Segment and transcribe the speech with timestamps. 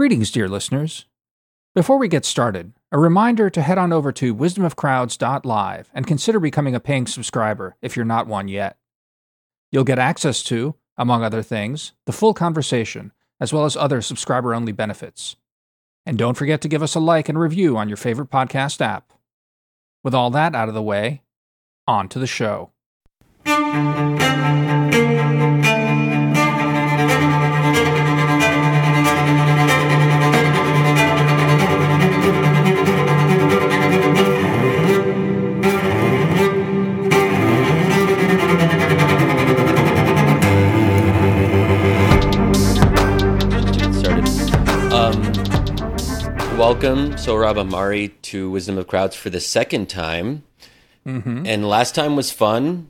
[0.00, 1.04] Greetings, dear listeners.
[1.74, 6.74] Before we get started, a reminder to head on over to wisdomofcrowds.live and consider becoming
[6.74, 8.78] a paying subscriber if you're not one yet.
[9.70, 14.54] You'll get access to, among other things, the full conversation, as well as other subscriber
[14.54, 15.36] only benefits.
[16.06, 19.12] And don't forget to give us a like and review on your favorite podcast app.
[20.02, 21.24] With all that out of the way,
[21.86, 22.70] on to the show.
[46.70, 50.44] Welcome, Sohrab Ahmari, to Wisdom of Crowds for the second time.
[51.44, 52.86] And last time was fun.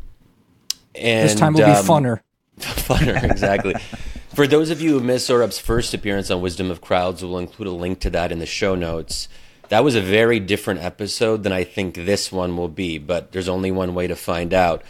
[0.94, 2.20] And This time will be um, funner.
[2.58, 3.72] funner, exactly.
[4.34, 7.68] For those of you who missed Sohrab's first appearance on Wisdom of Crowds, we'll include
[7.68, 9.28] a link to that in the show notes.
[9.70, 13.48] That was a very different episode than I think this one will be, but there's
[13.48, 14.82] only one way to find out.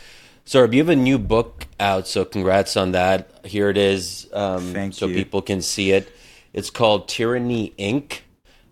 [0.44, 3.30] Sohrab, you have a new book out, so congrats on that.
[3.44, 5.14] Here it is, um, Thank so you.
[5.14, 6.12] people can see it.
[6.52, 8.22] It's called Tyranny Inc.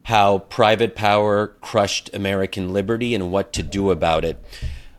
[0.09, 4.43] How Private Power Crushed American Liberty and What to Do About It.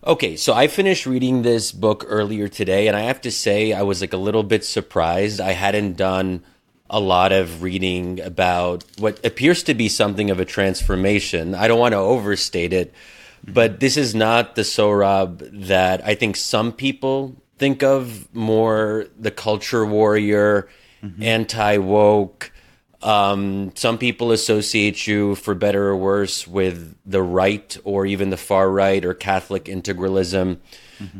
[0.05, 3.81] Okay, so I finished reading this book earlier today, and I have to say I
[3.81, 5.41] was like a little bit surprised.
[5.41, 6.43] I hadn't done
[6.91, 11.55] a lot of reading about what appears to be something of a transformation.
[11.55, 12.93] I don't want to overstate it,
[13.43, 19.31] but this is not the Sohrab that I think some people think of more the
[19.31, 20.69] culture warrior,
[21.03, 21.23] mm-hmm.
[21.23, 22.51] anti woke.
[23.01, 28.37] Um, some people associate you, for better or worse, with the right or even the
[28.37, 30.57] far right or Catholic integralism.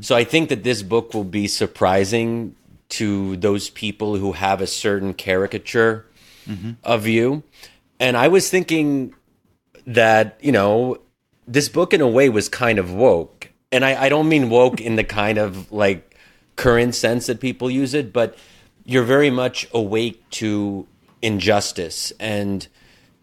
[0.02, 2.56] So I think that this book will be surprising
[2.90, 6.06] to those people who have a certain caricature
[6.84, 7.44] of you.
[8.00, 9.14] And I was thinking
[9.86, 10.98] that, you know,
[11.48, 13.52] this book in a way was kind of woke.
[13.72, 16.18] And I, I don't mean woke in the kind of like
[16.56, 18.36] current sense that people use it, but
[18.84, 20.88] you're very much awake to
[21.22, 22.68] injustice and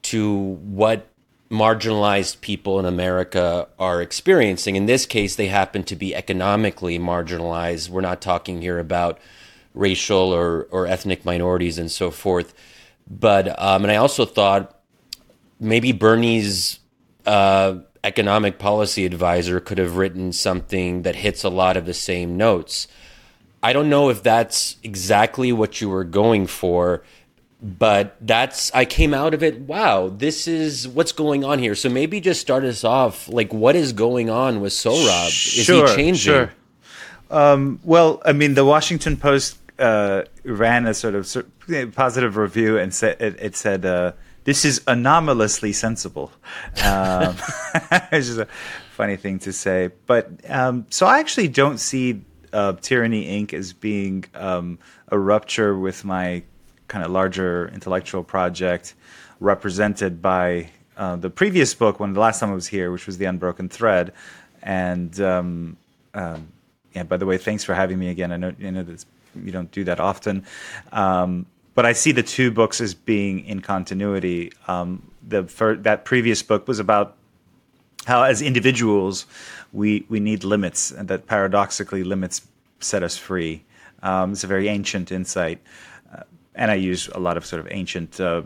[0.03, 1.09] to what
[1.51, 4.77] marginalized people in America are experiencing.
[4.77, 7.89] In this case, they happen to be economically marginalized.
[7.89, 9.19] We're not talking here about
[9.75, 12.55] racial or, or ethnic minorities and so forth.
[13.09, 14.81] But, um, and I also thought
[15.61, 16.81] maybe Bernie's
[17.25, 22.37] uh, economic policy advisor could have written something that hits a lot of the same
[22.37, 22.89] notes.
[23.63, 27.03] I don't know if that's exactly what you were going for,
[27.63, 29.61] but that's I came out of it.
[29.61, 31.75] Wow, this is what's going on here.
[31.75, 33.29] So maybe just start us off.
[33.29, 35.29] Like, what is going on with Sohrab?
[35.29, 36.33] Is Sure, he changing?
[36.33, 36.53] Sure.
[37.31, 42.95] Um, well, I mean, the Washington Post uh, ran a sort of positive review and
[42.95, 44.13] said it, it said uh,
[44.45, 46.33] this is anomalously sensible.
[46.85, 47.37] Um,
[48.13, 48.49] it's just a
[48.93, 53.53] funny thing to say, but um, so I actually don't see uh, Tyranny Inc.
[53.53, 54.79] as being um,
[55.09, 56.43] a rupture with my
[56.89, 58.95] kind of larger intellectual project,
[59.41, 63.19] represented by uh, the previous book when the last time I was here, which was
[63.19, 64.13] the Unbroken Thread,
[64.63, 65.77] and um,
[66.15, 66.49] um,
[66.95, 67.03] yeah.
[67.03, 68.33] By the way, thanks for having me again.
[68.33, 69.05] I know you know that
[69.45, 70.45] you don't do that often,
[70.93, 74.53] um, but I see the two books as being in continuity.
[74.67, 77.17] Um, the fir- that previous book was about
[78.07, 79.27] how, as individuals,
[79.73, 82.47] we we need limits, and that paradoxically, limits
[82.81, 83.65] set us free.
[84.03, 85.61] Um, it's a very ancient insight,
[86.15, 86.23] uh,
[86.57, 88.21] and I use a lot of sort of ancient.
[88.21, 88.43] Uh,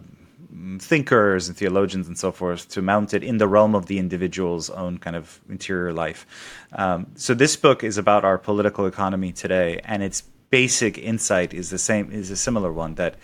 [0.78, 4.68] thinkers and theologians and so forth to mount it in the realm of the individual's
[4.68, 6.26] own kind of interior life.
[6.72, 11.70] Um, so this book is about our political economy today, and its basic insight is
[11.70, 13.14] the same is a similar one that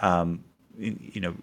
[0.00, 0.44] um,
[0.76, 1.34] you, know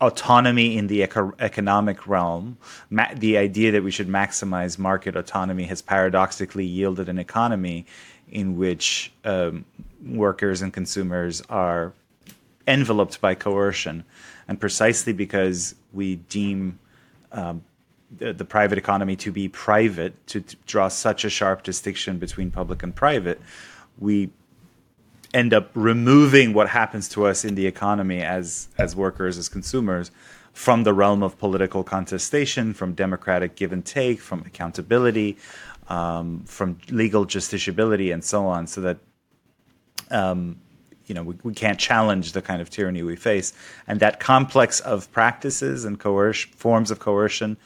[0.00, 2.58] autonomy in the eco- economic realm,
[2.90, 7.86] ma- the idea that we should maximize market autonomy has paradoxically yielded an economy
[8.34, 9.64] in which um,
[10.04, 11.94] workers and consumers are
[12.66, 14.04] enveloped by coercion.
[14.48, 16.78] And precisely because we deem
[17.32, 17.64] um,
[18.18, 22.50] the, the private economy to be private, to, to draw such a sharp distinction between
[22.50, 23.40] public and private,
[23.98, 24.30] we
[25.32, 30.12] end up removing what happens to us in the economy as as workers as consumers
[30.52, 35.36] from the realm of political contestation from democratic give and take from accountability
[35.88, 38.98] um, from legal justiciability and so on so that
[40.10, 40.60] um,
[41.06, 43.52] you know we, we can't challenge the kind of tyranny we face
[43.86, 47.56] and that complex of practices and forms of coercion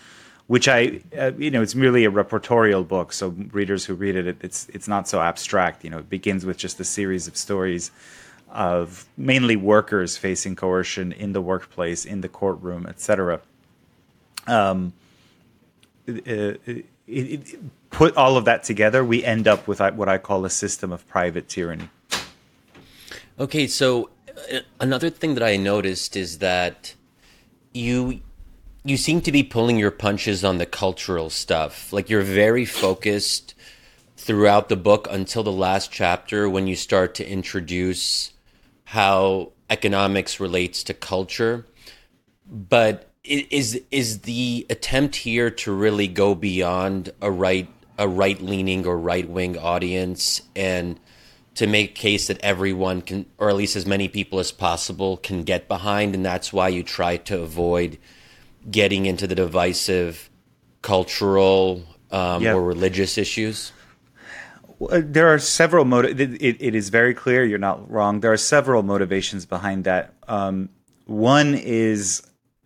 [0.48, 3.12] which I, uh, you know, it's merely a reportorial book.
[3.12, 5.84] So readers who read it, it, it's it's not so abstract.
[5.84, 7.90] You know, it begins with just a series of stories
[8.50, 13.42] of mainly workers facing coercion in the workplace, in the courtroom, etc.
[14.46, 14.94] Um,
[16.06, 20.44] it, it, it, put all of that together, we end up with what I call
[20.44, 21.88] a system of private tyranny.
[23.38, 24.10] Okay, so
[24.52, 26.94] uh, another thing that I noticed is that
[27.72, 28.20] you
[28.84, 31.92] you seem to be pulling your punches on the cultural stuff.
[31.92, 33.54] Like you're very focused
[34.16, 38.32] throughout the book until the last chapter when you start to introduce
[38.84, 41.66] how economics relates to culture.
[42.46, 48.86] But is is the attempt here to really go beyond a right a right leaning
[48.86, 50.98] or right wing audience and
[51.54, 55.16] to make a case that everyone can or at least as many people as possible
[55.16, 57.98] can get behind and that's why you try to avoid
[58.70, 60.30] getting into the divisive
[60.82, 62.54] cultural um, yep.
[62.54, 63.72] or religious issues?
[64.80, 68.20] Uh, there are several motiv- it, it is very clear you're not wrong.
[68.20, 70.14] There are several motivations behind that.
[70.28, 70.68] Um,
[71.06, 72.22] one is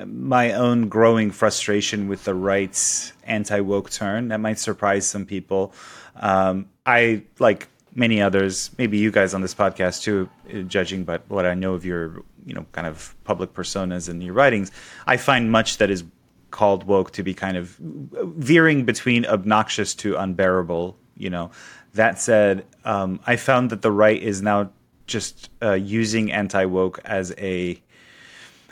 [0.06, 4.28] my own growing frustration with the right's anti woke turn.
[4.28, 5.75] That might surprise some people.
[6.16, 11.19] Um, I, like many others, maybe you guys on this podcast too, uh, judging by
[11.28, 14.70] what I know of your, you know, kind of public personas and your writings,
[15.06, 16.05] I find much that is
[16.50, 21.50] called woke to be kind of veering between obnoxious to unbearable, you know.
[21.94, 24.70] That said, um, I found that the right is now
[25.06, 27.81] just uh, using anti woke as a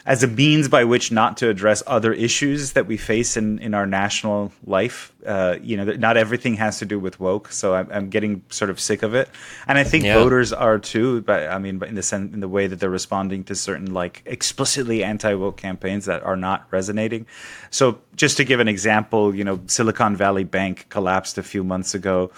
[0.07, 3.75] as a means by which not to address other issues that we face in, in
[3.75, 5.13] our national life.
[5.27, 8.71] Uh, you know, not everything has to do with woke, so I'm, I'm getting sort
[8.71, 9.29] of sick of it,
[9.67, 10.15] and I think yeah.
[10.15, 11.21] voters are too.
[11.21, 13.93] But I mean, but in the sense, in the way that they're responding to certain
[13.93, 17.27] like explicitly anti woke campaigns that are not resonating.
[17.71, 21.95] So, just to give an example, you know, Silicon Valley Bank collapsed a few months
[21.95, 22.33] ago,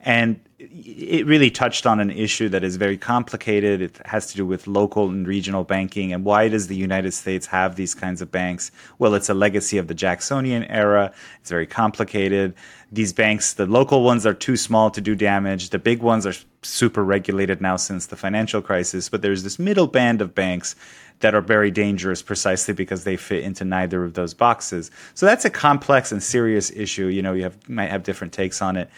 [0.00, 0.38] and
[0.70, 3.80] it really touched on an issue that is very complicated.
[3.80, 6.12] It has to do with local and regional banking.
[6.12, 8.70] And why does the United States have these kinds of banks?
[8.98, 11.12] Well, it's a legacy of the Jacksonian era.
[11.40, 12.54] It's very complicated.
[12.92, 15.70] These banks, the local ones are too small to do damage.
[15.70, 19.08] The big ones are super regulated now since the financial crisis.
[19.08, 20.76] But there's this middle band of banks
[21.20, 24.90] that are very dangerous precisely because they fit into neither of those boxes.
[25.14, 27.06] So that's a complex and serious issue.
[27.06, 28.88] You know, you have might have different takes on it.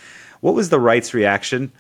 [0.41, 1.73] What was the right's reaction?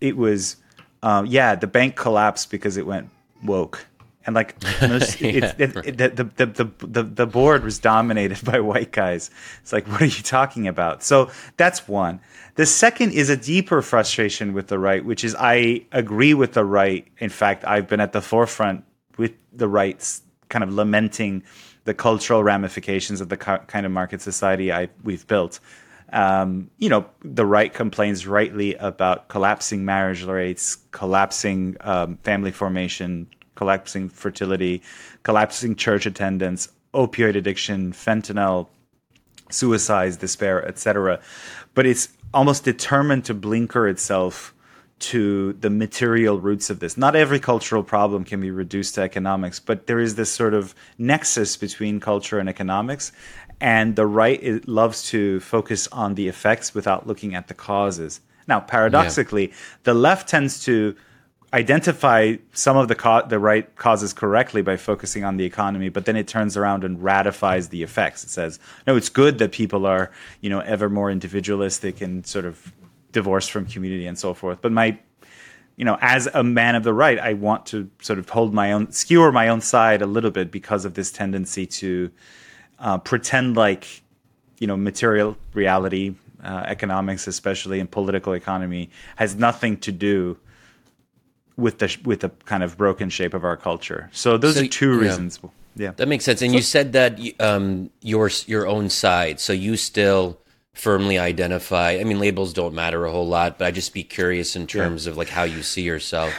[0.00, 0.56] It was,
[1.02, 3.10] um, yeah, the bank collapsed because it went
[3.42, 3.86] woke.
[4.26, 8.42] And like most, yeah, it, it, it, the, the, the, the, the board was dominated
[8.50, 9.30] by white guys.
[9.60, 11.02] It's like, what are you talking about?
[11.02, 12.20] So that's one.
[12.56, 16.64] The second is a deeper frustration with the right, which is I agree with the
[16.64, 17.06] right.
[17.18, 18.84] In fact, I've been at the forefront
[19.18, 21.42] with the rights, kind of lamenting
[21.84, 25.60] the cultural ramifications of the kind of market society I, we've built
[26.12, 33.26] um, you know, the right complains rightly about collapsing marriage rates, collapsing um, family formation,
[33.54, 34.82] collapsing fertility,
[35.22, 38.68] collapsing church attendance, opioid addiction, fentanyl,
[39.50, 41.20] suicides, despair, etc.
[41.74, 44.54] But it's almost determined to blinker itself
[45.00, 46.96] to the material roots of this.
[46.96, 50.74] Not every cultural problem can be reduced to economics, but there is this sort of
[50.98, 53.12] nexus between culture and economics
[53.60, 58.20] and the right loves to focus on the effects without looking at the causes.
[58.46, 59.54] Now, paradoxically, yeah.
[59.84, 60.94] the left tends to
[61.54, 66.04] identify some of the co- the right causes correctly by focusing on the economy, but
[66.04, 68.24] then it turns around and ratifies the effects.
[68.24, 72.44] It says, "No, it's good that people are, you know, ever more individualistic and sort
[72.44, 72.72] of
[73.12, 74.98] divorced from community and so forth." But my
[75.76, 78.72] you know, as a man of the right, I want to sort of hold my
[78.72, 82.12] own, skewer my own side a little bit because of this tendency to
[82.78, 84.02] uh, pretend like
[84.58, 90.38] you know material reality, uh, economics, especially in political economy, has nothing to do
[91.56, 94.10] with the with the kind of broken shape of our culture.
[94.12, 95.00] So those so, are two yeah.
[95.00, 95.40] reasons.
[95.76, 96.40] Yeah, that makes sense.
[96.42, 99.40] And so, you said that um, your your own side.
[99.40, 100.38] So you still
[100.72, 101.92] firmly identify.
[101.92, 105.06] I mean, labels don't matter a whole lot, but I just be curious in terms
[105.06, 105.12] yeah.
[105.12, 106.32] of like how you see yourself.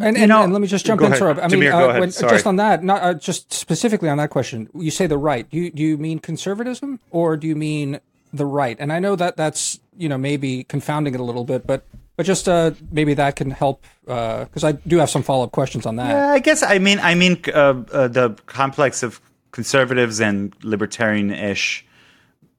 [0.00, 1.14] And, and, and, let me just jump in.
[1.14, 4.30] Sorry, I mean, Damir, uh, when, just on that, not uh, just specifically on that
[4.30, 4.68] question.
[4.74, 5.48] You say the right.
[5.48, 8.00] Do you, do you mean conservatism or do you mean
[8.32, 8.76] the right?
[8.80, 11.84] And I know that that's you know maybe confounding it a little bit, but
[12.16, 15.52] but just uh, maybe that can help because uh, I do have some follow up
[15.52, 16.08] questions on that.
[16.08, 19.20] Yeah, I guess I mean I mean uh, uh, the complex of
[19.50, 21.84] conservatives and libertarian ish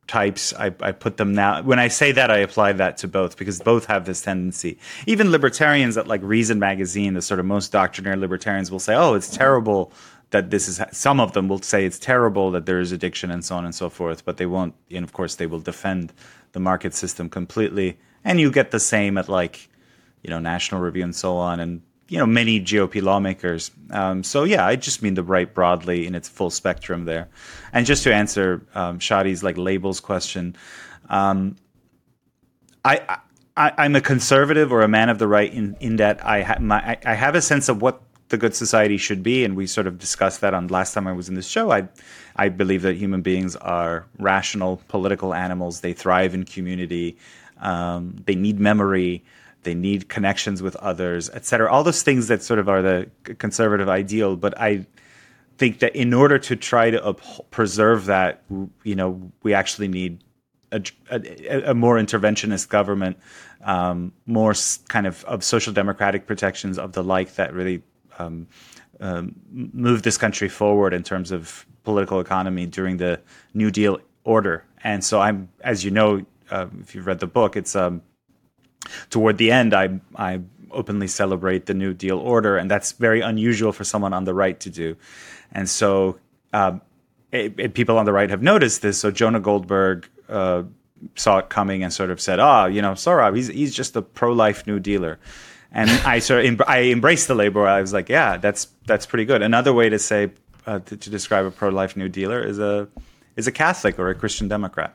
[0.07, 3.37] types I, I put them now when i say that i apply that to both
[3.37, 4.77] because both have this tendency.
[5.07, 9.15] Even libertarians at like reason magazine the sort of most doctrinaire libertarians will say oh
[9.15, 9.91] it's terrible
[10.29, 13.43] that this is some of them will say it's terrible that there is addiction and
[13.43, 16.13] so on and so forth but they won't and of course they will defend
[16.55, 17.99] the market system completely.
[18.23, 19.69] And you get the same at like
[20.23, 21.81] you know national review and so on and
[22.15, 23.71] you know many GOP lawmakers.
[23.91, 27.27] Um, so yeah, I just mean the right broadly in its full spectrum there.
[27.73, 30.55] And just to answer um, Shadi's like labels question,
[31.09, 31.57] um,
[32.85, 33.17] I,
[33.57, 36.59] I am a conservative or a man of the right in in that I ha-
[36.61, 39.85] my, I have a sense of what the good society should be, and we sort
[39.85, 41.69] of discussed that on last time I was in this show.
[41.69, 41.89] I
[42.37, 45.81] I believe that human beings are rational political animals.
[45.81, 47.17] They thrive in community.
[47.59, 49.25] Um, they need memory
[49.65, 51.69] they need connections with others, etc.
[51.69, 54.37] All those things that sort of are the conservative ideal.
[54.37, 54.85] But I
[55.57, 57.13] think that in order to try to
[57.51, 58.43] preserve that,
[58.83, 60.23] you know, we actually need
[60.71, 60.81] a,
[61.11, 63.17] a, a more interventionist government,
[63.63, 64.53] um, more
[64.87, 67.83] kind of of social democratic protections of the like that really
[68.19, 68.47] um,
[68.99, 73.19] um, move this country forward in terms of political economy during the
[73.53, 74.63] New Deal order.
[74.83, 78.01] And so I'm, as you know, uh, if you've read the book, it's um,
[79.09, 83.71] toward the end, I I openly celebrate the New Deal order, and that's very unusual
[83.71, 84.95] for someone on the right to do.
[85.51, 86.19] And so,
[86.53, 86.79] uh,
[87.31, 88.99] it, it, people on the right have noticed this.
[88.99, 90.63] So Jonah Goldberg uh,
[91.15, 93.95] saw it coming and sort of said, "Ah, oh, you know, Sohrab, he's he's just
[93.95, 95.19] a pro-life New Dealer."
[95.71, 97.63] And I sort of I embraced the label.
[97.63, 100.31] I was like, "Yeah, that's that's pretty good." Another way to say
[100.65, 102.87] uh, to, to describe a pro-life New Dealer is a
[103.35, 104.93] is a Catholic or a Christian Democrat.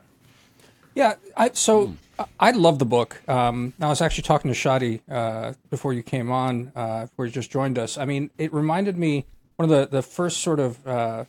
[0.93, 1.95] Yeah, I, so
[2.39, 3.21] I love the book.
[3.27, 7.31] Um, I was actually talking to Shadi uh, before you came on, uh, before you
[7.31, 7.97] just joined us.
[7.97, 9.25] I mean, it reminded me
[9.55, 11.25] one of the, the first sort of uh,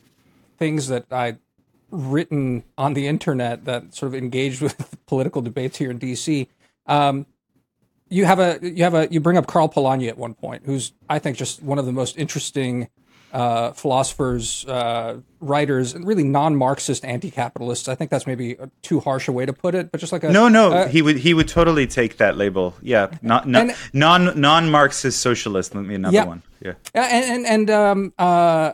[0.57, 1.37] things that I
[1.91, 6.47] written on the internet that sort of engaged with political debates here in DC.
[6.87, 7.25] Um,
[8.09, 10.93] you have a you have a you bring up Karl Polanyi at one point, who's
[11.09, 12.89] I think just one of the most interesting
[13.33, 17.87] uh, philosophers, uh, writers, and really non-Marxist anti-capitalists.
[17.87, 20.23] I think that's maybe a too harsh a way to put it, but just like
[20.23, 22.75] a no, no, uh, he would he would totally take that label.
[22.81, 25.73] Yeah, not, not and, non non-Marxist socialist.
[25.73, 26.43] Let me another yeah, one.
[26.61, 28.73] Yeah, and and and um uh,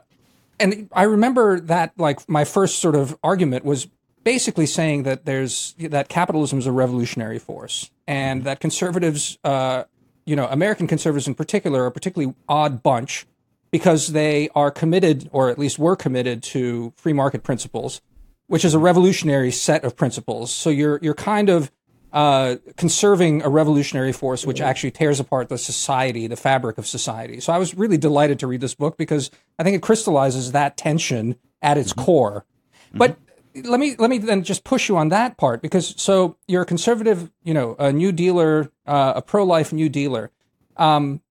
[0.59, 3.87] and I remember that like my first sort of argument was
[4.25, 9.85] basically saying that there's that capitalism is a revolutionary force, and that conservatives, uh,
[10.25, 13.25] you know, American conservatives in particular, are a particularly odd bunch
[13.71, 18.01] because they are committed, or at least were committed to free market principles,
[18.47, 20.51] which is a revolutionary set of principles.
[20.51, 21.71] So you're you're kind of
[22.11, 27.39] uh, conserving a revolutionary force which actually tears apart the society, the fabric of society.
[27.39, 30.75] So I was really delighted to read this book because I think it crystallizes that
[30.75, 32.05] tension at its mm-hmm.
[32.05, 32.45] core.
[32.87, 32.97] Mm-hmm.
[32.97, 33.17] But
[33.63, 36.65] let me let me then just push you on that part because so you're a
[36.65, 40.31] conservative, you know, a new dealer, uh, a pro-life new dealer.
[40.77, 41.21] Um,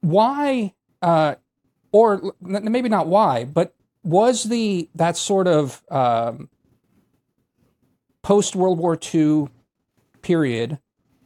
[0.00, 1.34] why uh,
[1.92, 6.48] or maybe not why, but was the that sort of um,
[8.22, 9.48] post World War II
[10.22, 10.78] period?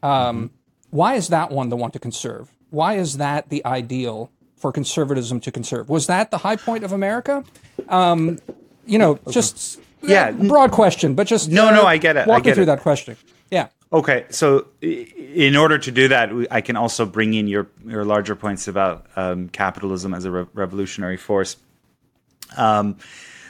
[0.03, 0.47] Um, mm-hmm.
[0.91, 2.51] Why is that one the one to conserve?
[2.71, 5.89] Why is that the ideal for conservatism to conserve?
[5.89, 7.45] Was that the high point of America?
[7.89, 8.39] Um,
[8.87, 9.31] you know, okay.
[9.31, 12.27] just yeah, broad question, but just no, uh, no, I get it.
[12.27, 12.67] Walk I get me through it.
[12.67, 13.17] that question.
[13.51, 13.69] Yeah.
[13.95, 18.35] Okay, so in order to do that, I can also bring in your your larger
[18.35, 21.57] points about um, capitalism as a re- revolutionary force.
[22.57, 22.97] Um,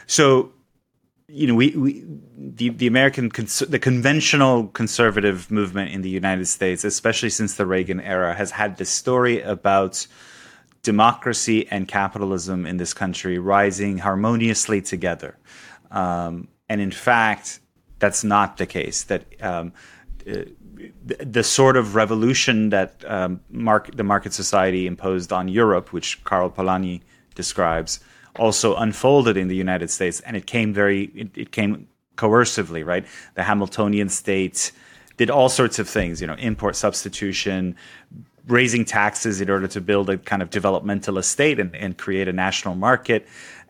[0.06, 0.52] so,
[1.28, 2.04] you know, we, we
[2.36, 7.64] the the American cons- the conventional conservative movement in the United States, especially since the
[7.64, 10.06] Reagan era, has had this story about
[10.82, 15.38] democracy and capitalism in this country rising harmoniously together.
[15.90, 17.60] Um, and in fact,
[17.98, 19.04] that's not the case.
[19.04, 19.24] That
[20.24, 26.50] the sort of revolution that um, mark, the market society imposed on Europe, which Karl
[26.50, 27.00] Polanyi
[27.34, 28.00] describes,
[28.36, 33.04] also unfolded in the United States, and it came very it, it came coercively, right?
[33.34, 34.72] The Hamiltonian state
[35.16, 37.76] did all sorts of things, you know, import substitution,
[38.48, 42.32] raising taxes in order to build a kind of developmental estate and, and create a
[42.32, 43.26] national market,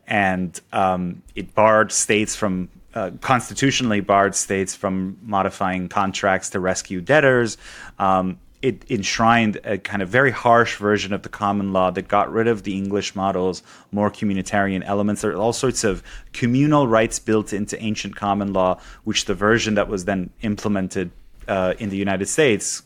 [0.06, 7.00] and um, it barred states from uh, constitutionally barred states from modifying contracts to rescue
[7.00, 7.58] debtors.
[7.98, 12.32] Um, it enshrined a kind of very harsh version of the common law that got
[12.32, 15.20] rid of the English models, more communitarian elements.
[15.20, 19.74] There are all sorts of communal rights built into ancient common law, which the version
[19.74, 21.10] that was then implemented
[21.46, 22.82] uh, in the United States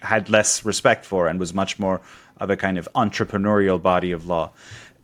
[0.00, 2.00] had less respect for and was much more
[2.36, 4.52] of a kind of entrepreneurial body of law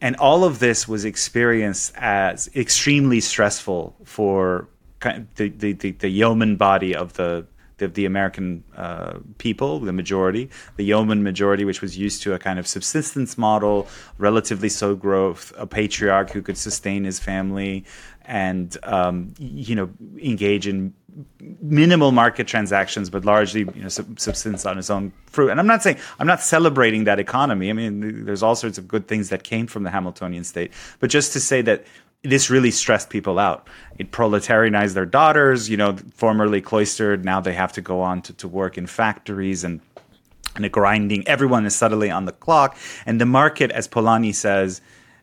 [0.02, 4.68] and all of this was experienced as extremely stressful for
[5.00, 7.46] the, the, the, the yeoman body of the,
[7.82, 12.38] the, the American uh, people, the majority, the yeoman majority, which was used to a
[12.38, 17.84] kind of subsistence model, relatively slow growth, a patriarch who could sustain his family,
[18.24, 19.90] and um, you know
[20.22, 20.94] engage in
[21.60, 25.50] minimal market transactions, but largely you know subsistence on its own fruit.
[25.50, 27.68] And I'm not saying I'm not celebrating that economy.
[27.68, 30.70] I mean, there's all sorts of good things that came from the Hamiltonian state,
[31.00, 31.84] but just to say that
[32.22, 33.68] this really stressed people out.
[33.98, 37.24] It proletarianized their daughters, you know, formerly cloistered.
[37.24, 39.80] Now they have to go on to, to work in factories and
[40.54, 41.26] and grinding.
[41.26, 42.76] Everyone is suddenly on the clock,
[43.06, 44.82] and the market, as Polanyi says,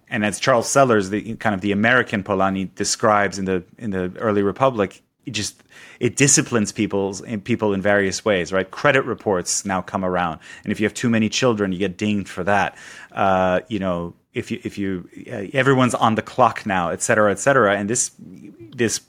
[0.09, 4.11] and as Charles Sellers, the kind of the American Polanyi describes in the in the
[4.17, 5.63] early Republic, it just
[5.99, 8.69] it disciplines people's people in various ways, right?
[8.71, 12.27] Credit reports now come around, and if you have too many children, you get dinged
[12.27, 12.75] for that.
[13.11, 17.31] Uh, you know, if you if you uh, everyone's on the clock now, et cetera,
[17.31, 19.01] et cetera, and this this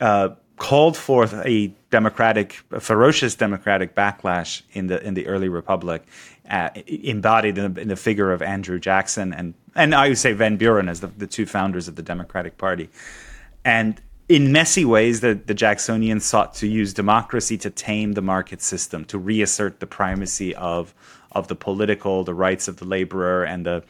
[0.00, 6.02] uh, called forth a democratic, a ferocious democratic backlash in the in the early republic,
[6.50, 10.32] uh, embodied in the, in the, figure of Andrew Jackson and and I would say
[10.32, 12.90] Van Buren as the, the two founders of the Democratic Party,
[13.64, 18.62] and in messy ways, the, the Jacksonians sought to use democracy to tame the market
[18.62, 20.94] system, to reassert the primacy of
[21.32, 23.82] of the political, the rights of the laborer and the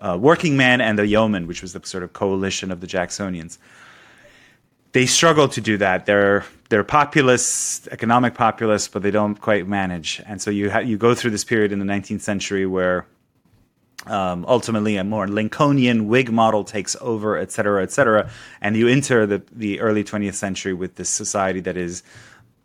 [0.00, 3.58] uh, working man and the yeoman, which was the sort of coalition of the Jacksonians.
[4.92, 6.06] They struggle to do that.
[6.06, 10.20] They're they're populist, economic populists, but they don't quite manage.
[10.26, 13.06] And so you ha- you go through this period in the 19th century where
[14.06, 18.30] um, ultimately a more Lincolnian Whig model takes over, et cetera, et cetera,
[18.60, 22.02] and you enter the the early 20th century with this society that is,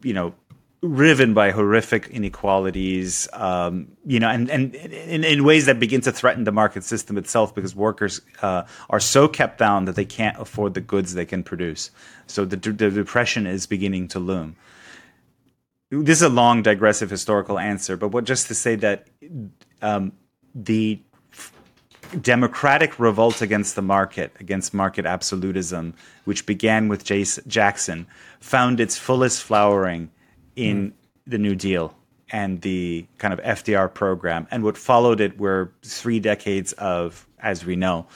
[0.02, 0.34] you know,
[0.82, 6.44] riven by horrific inequalities, um, you know, and, and in, ways that begin to threaten
[6.44, 10.74] the market system itself because workers uh, are so kept down that they can't afford
[10.74, 11.92] the goods they can produce.
[12.28, 14.56] So the, the depression is beginning to loom.
[15.90, 19.08] This is a long, digressive historical answer, but what just to say that
[19.82, 20.12] um,
[20.54, 21.00] the
[22.22, 25.94] democratic revolt against the market, against market absolutism,
[26.26, 28.08] which began with Jackson,
[28.40, 30.12] found its fullest flowering
[30.56, 30.94] in mm.
[31.28, 31.96] the New Deal
[32.32, 34.48] and the kind of FDR program.
[34.52, 38.08] And what followed it were three decades of, as we know,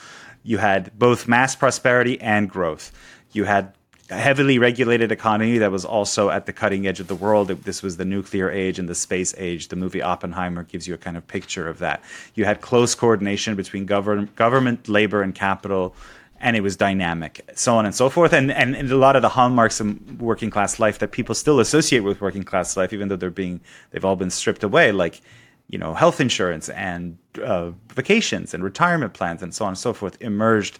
[0.42, 2.92] you had both mass prosperity and growth.
[3.32, 3.74] You had
[4.10, 7.48] a heavily regulated economy that was also at the cutting edge of the world.
[7.48, 9.68] This was the nuclear age and the space age.
[9.68, 12.02] The movie Oppenheimer gives you a kind of picture of that.
[12.34, 15.94] You had close coordination between government, government, labor, and capital
[16.40, 18.32] and it was dynamic, so on and so forth.
[18.32, 21.60] And, and, and a lot of the hallmarks of working class life that people still
[21.60, 25.20] associate with working class life, even though they're being they've all been stripped away, like
[25.68, 29.92] you know health insurance and uh, vacations and retirement plans and so on and so
[29.92, 30.78] forth, emerged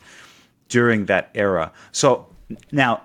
[0.69, 1.73] during that era.
[1.93, 2.27] So
[2.73, 3.03] now.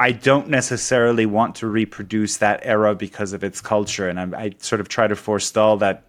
[0.00, 4.54] I don't necessarily want to reproduce that era because of its culture, and I, I
[4.58, 6.04] sort of try to forestall that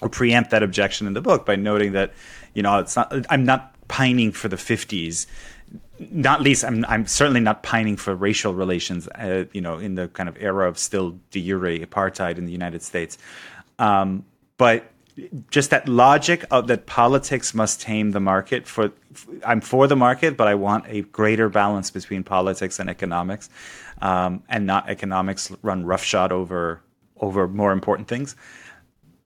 [0.00, 2.12] or preempt that objection in the book by noting that
[2.54, 5.26] you know it's not i'm not pining for the 50s
[5.98, 10.08] not least I'm, I'm certainly not pining for racial relations uh, you know in the
[10.08, 13.18] kind of era of still de jure apartheid in the united states.
[13.78, 14.24] Um,
[14.56, 14.90] but
[15.50, 18.92] just that logic of that politics must tame the market for
[19.44, 23.50] i'm for the market but i want a greater balance between politics and economics
[24.00, 26.80] um, and not economics run roughshod over
[27.20, 28.36] over more important things.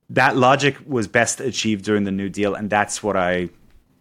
[0.09, 3.49] That logic was best achieved during the new deal and that's what i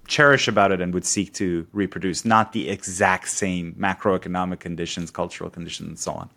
[0.07, 5.51] cherish about it and would seek to reproduce, not the exact same macroeconomic conditions, cultural
[5.51, 6.31] conditions, and so on.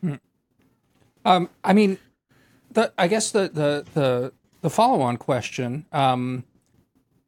[0.00, 0.14] Hmm.
[1.24, 1.98] Um, I mean,
[2.72, 6.44] the, I guess the the the, the follow on question, um,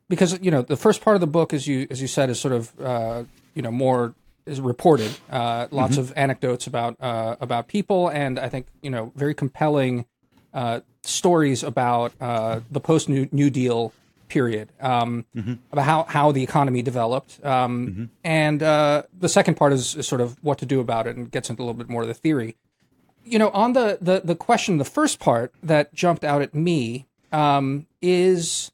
[0.09, 2.41] because you know the first part of the book, as you as you said, is
[2.41, 6.03] sort of uh, you know more is reported, uh, lots mm-hmm.
[6.03, 10.07] of anecdotes about uh, about people, and I think you know very compelling
[10.53, 13.93] uh, stories about uh, the post New New Deal
[14.29, 15.55] period um, mm-hmm.
[15.73, 17.45] about how, how the economy developed.
[17.45, 18.05] Um, mm-hmm.
[18.25, 21.31] And uh, the second part is, is, sort of what to do about it and
[21.31, 22.57] gets into a little bit more of the theory.
[23.25, 27.07] You know, on the, the, the question, the first part that jumped out at me
[27.33, 28.71] um, is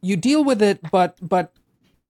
[0.00, 1.52] you deal with it, but but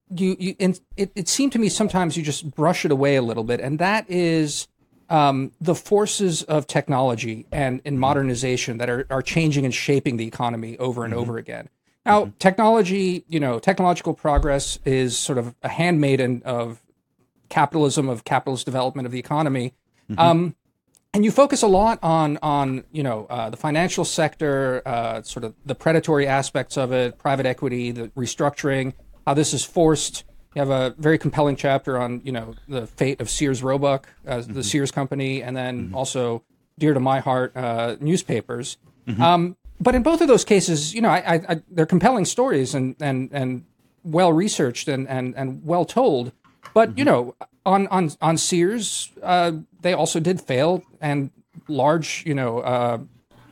[0.08, 3.22] you you and it, it seemed to me sometimes you just brush it away a
[3.22, 4.68] little bit, and that is
[5.12, 10.26] um, the forces of technology and, and modernization that are, are changing and shaping the
[10.26, 11.20] economy over and mm-hmm.
[11.20, 11.68] over again.
[12.04, 12.36] Now, mm-hmm.
[12.38, 16.82] technology, you know, technological progress is sort of a handmaiden of
[17.48, 19.74] capitalism, of capitalist development of the economy.
[20.10, 20.20] Mm-hmm.
[20.20, 20.56] Um,
[21.14, 25.44] and you focus a lot on on you know uh, the financial sector, uh, sort
[25.44, 28.94] of the predatory aspects of it, private equity, the restructuring,
[29.26, 30.24] how this is forced.
[30.54, 34.36] You have a very compelling chapter on you know the fate of Sears Roebuck, uh,
[34.36, 34.54] mm-hmm.
[34.54, 35.94] the Sears company, and then mm-hmm.
[35.94, 36.44] also
[36.78, 38.78] dear to my heart, uh, newspapers.
[39.06, 39.22] Mm-hmm.
[39.22, 42.74] Um, but in both of those cases, you know, I, I, I, they're compelling stories
[42.74, 43.64] and and and
[44.04, 46.32] well researched and and and well told.
[46.72, 46.98] But mm-hmm.
[46.98, 47.34] you know,
[47.66, 51.30] on on on Sears, uh, they also did fail, and
[51.66, 52.98] large, you know, uh,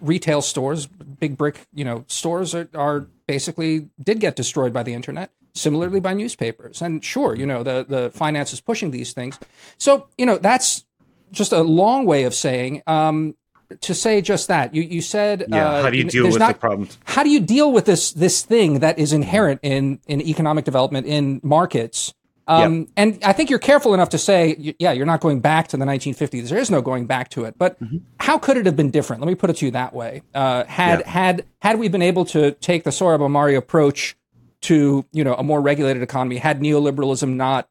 [0.00, 4.94] retail stores, big brick, you know, stores are, are basically did get destroyed by the
[4.94, 5.32] internet.
[5.52, 9.36] Similarly, by newspapers, and sure, you know, the the finance is pushing these things.
[9.78, 10.84] So you know, that's
[11.32, 13.34] just a long way of saying um,
[13.80, 14.74] to say just that.
[14.74, 15.68] You you said yeah.
[15.68, 16.98] Uh, how do you deal with not, the problems?
[17.04, 21.06] How do you deal with this this thing that is inherent in in economic development
[21.06, 22.14] in markets?
[22.46, 22.88] Um, yep.
[22.96, 25.84] And I think you're careful enough to say, yeah, you're not going back to the
[25.84, 26.48] 1950s.
[26.48, 27.56] There is no going back to it.
[27.56, 27.98] But mm-hmm.
[28.18, 29.22] how could it have been different?
[29.22, 30.22] Let me put it to you that way.
[30.34, 34.16] Uh, had had had we been able to take the Sohrab Ahmari approach
[34.62, 37.68] to you know a more regulated economy, had neoliberalism not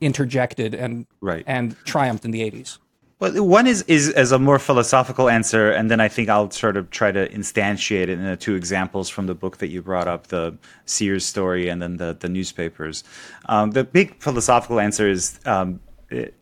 [0.00, 1.44] interjected and right.
[1.46, 2.78] and triumphed in the 80s?
[3.20, 6.78] Well, one is is as a more philosophical answer, and then I think I'll sort
[6.78, 10.08] of try to instantiate it in the two examples from the book that you brought
[10.08, 10.56] up, the
[10.86, 13.04] Sears story, and then the the newspapers.
[13.44, 16.34] Um, the big philosophical answer is, um, it,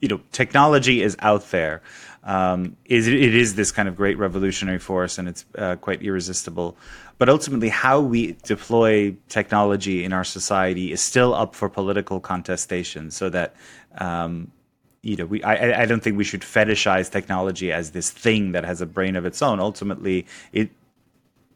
[0.00, 1.80] you know, technology is out there.
[2.24, 6.76] Um, is it is this kind of great revolutionary force, and it's uh, quite irresistible.
[7.16, 13.10] But ultimately, how we deploy technology in our society is still up for political contestation,
[13.10, 13.56] so that
[13.96, 14.50] um,
[15.04, 18.64] you know, we I, I don't think we should fetishize technology as this thing that
[18.64, 19.60] has a brain of its own.
[19.60, 20.70] Ultimately, it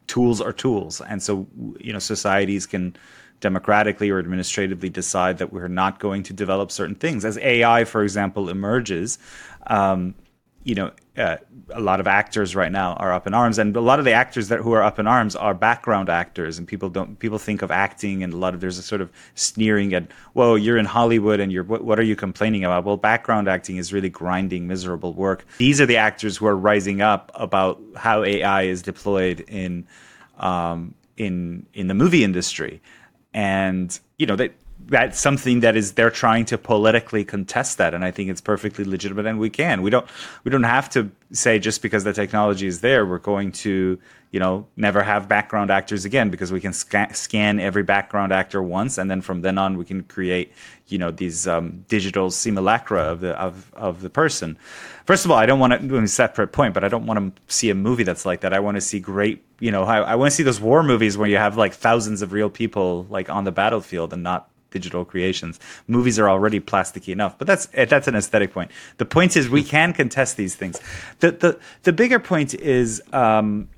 [0.07, 1.47] tools are tools, and so
[1.79, 2.95] you know, societies can
[3.41, 7.25] democratically or administratively decide that we're not going to develop certain things.
[7.25, 9.19] As AI, for example, emerges,
[9.69, 10.15] um,
[10.69, 11.39] you know, uh,
[11.71, 14.13] a lot of actors right now are up in arms, and a lot of the
[14.13, 17.63] actors that who are up in arms are background actors, and people don't people think
[17.63, 20.85] of acting, and a lot of there's a sort of sneering at, well, you're in
[20.85, 22.85] Hollywood, and you're what, what are you complaining about?
[22.85, 25.47] Well, background acting is really grinding, miserable work.
[25.57, 29.87] These are the actors who are rising up about how AI is deployed in
[30.39, 32.83] um, in in the movie industry,
[33.33, 34.51] and you know they
[34.89, 38.85] that's something that is they're trying to politically contest that and i think it's perfectly
[38.85, 39.83] legitimate and we can.
[39.83, 40.07] We don't
[40.45, 43.99] we don't have to say just because the technology is there we're going to
[44.31, 48.63] you know never have background actors again because we can sca- scan every background actor
[48.63, 50.53] once and then from then on we can create
[50.87, 54.57] you know these um, digital simulacra of the of, of the person.
[55.05, 57.71] First of all i don't want to separate point but i don't want to see
[57.71, 58.53] a movie that's like that.
[58.55, 61.19] I want to see great you know i, I want to see those war movies
[61.19, 65.05] where you have like thousands of real people like on the battlefield and not digital
[65.05, 65.59] creations.
[65.87, 68.71] Movies are already plasticky enough, but that's eh, that's an aesthetic point.
[68.99, 70.81] The point is we can contest these things.
[71.21, 73.03] The the the bigger point is.
[73.13, 73.69] Um,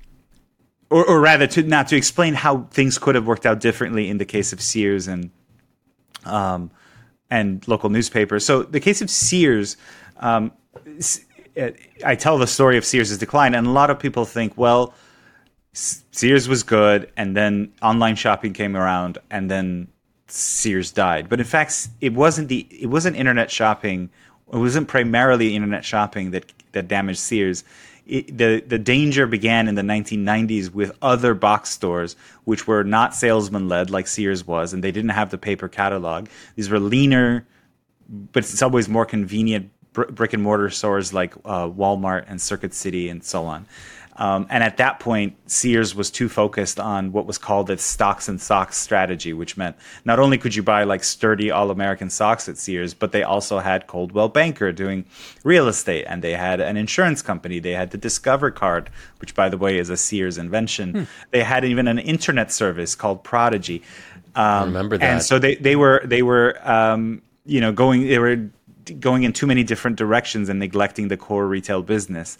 [0.89, 4.17] or, or rather, to not to explain how things could have worked out differently in
[4.17, 5.31] the case of Sears and
[6.25, 6.69] um,
[7.29, 8.45] and local newspapers.
[8.45, 9.77] So the case of Sears,
[10.17, 10.51] um,
[11.55, 11.71] eh,
[12.05, 14.93] I tell the story of Sears' decline, and a lot of people think, well,
[15.73, 19.87] Sears was good, and then online shopping came around, and then
[20.31, 21.29] Sears died.
[21.29, 24.09] But in fact, it wasn't the it wasn't internet shopping.
[24.51, 27.63] It wasn't primarily internet shopping that that damaged Sears.
[28.07, 32.15] It, the the danger began in the 1990s with other box stores
[32.45, 36.27] which were not salesman led like Sears was, and they didn't have the paper catalog.
[36.55, 37.45] These were leaner,
[38.09, 42.73] but in some ways more convenient brick and mortar stores like uh, Walmart and Circuit
[42.73, 43.65] City and so on.
[44.17, 48.27] Um, and at that point, Sears was too focused on what was called its stocks
[48.27, 52.49] and socks strategy, which meant not only could you buy like sturdy all American socks
[52.49, 55.05] at Sears, but they also had Coldwell Banker doing
[55.43, 57.59] real estate, and they had an insurance company.
[57.59, 60.91] They had the Discover card, which, by the way, is a Sears invention.
[60.91, 61.03] Hmm.
[61.31, 63.81] They had even an internet service called Prodigy.
[64.35, 65.05] Um, I remember that.
[65.05, 68.49] And so they, they were they were um, you know going they were
[68.99, 72.37] going in too many different directions and neglecting the core retail business.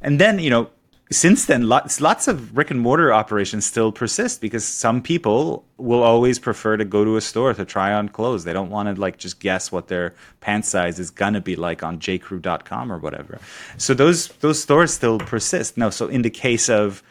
[0.00, 0.70] And then you know
[1.10, 6.02] since then, lots lots of brick and mortar operations still persist because some people will
[6.02, 8.44] always prefer to go to a store to try on clothes.
[8.44, 11.82] They don't want to like just guess what their pant size is gonna be like
[11.82, 13.38] on jcrew.com or whatever.
[13.76, 15.76] So those those stores still persist.
[15.76, 17.02] No, so in the case of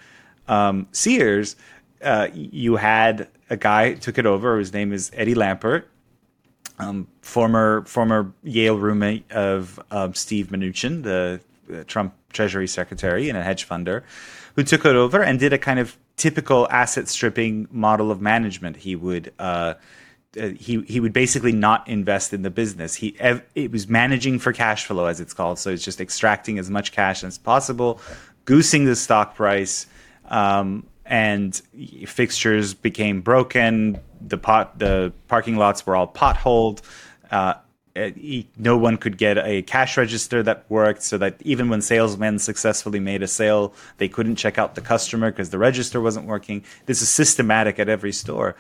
[0.48, 1.56] um, Sears,
[2.02, 4.58] uh, you had a guy took it over.
[4.58, 5.84] His name is Eddie Lampert,
[6.80, 13.38] um, former former Yale roommate of um, Steve Mnuchin, the uh, Trump Treasury Secretary and
[13.38, 14.04] a hedge funder,
[14.56, 18.78] who took it over and did a kind of typical asset stripping model of management.
[18.78, 19.76] He would uh,
[20.40, 22.96] uh, he he would basically not invest in the business.
[22.96, 23.16] He
[23.56, 25.60] it was managing for cash flow as it's called.
[25.60, 28.02] So it's just extracting as much cash as possible,
[28.46, 29.86] goosing the stock price,
[30.30, 31.56] um, and
[32.08, 34.00] fixtures became broken.
[34.22, 36.82] The pot the parking lots were all potholed.
[37.32, 37.54] Uh, uh,
[38.58, 43.00] no one could get a cash register that worked so that even when salesmen successfully
[43.00, 46.64] made a sale they couldn't check out the customer because the register wasn't working.
[46.88, 48.56] This is systematic at every store.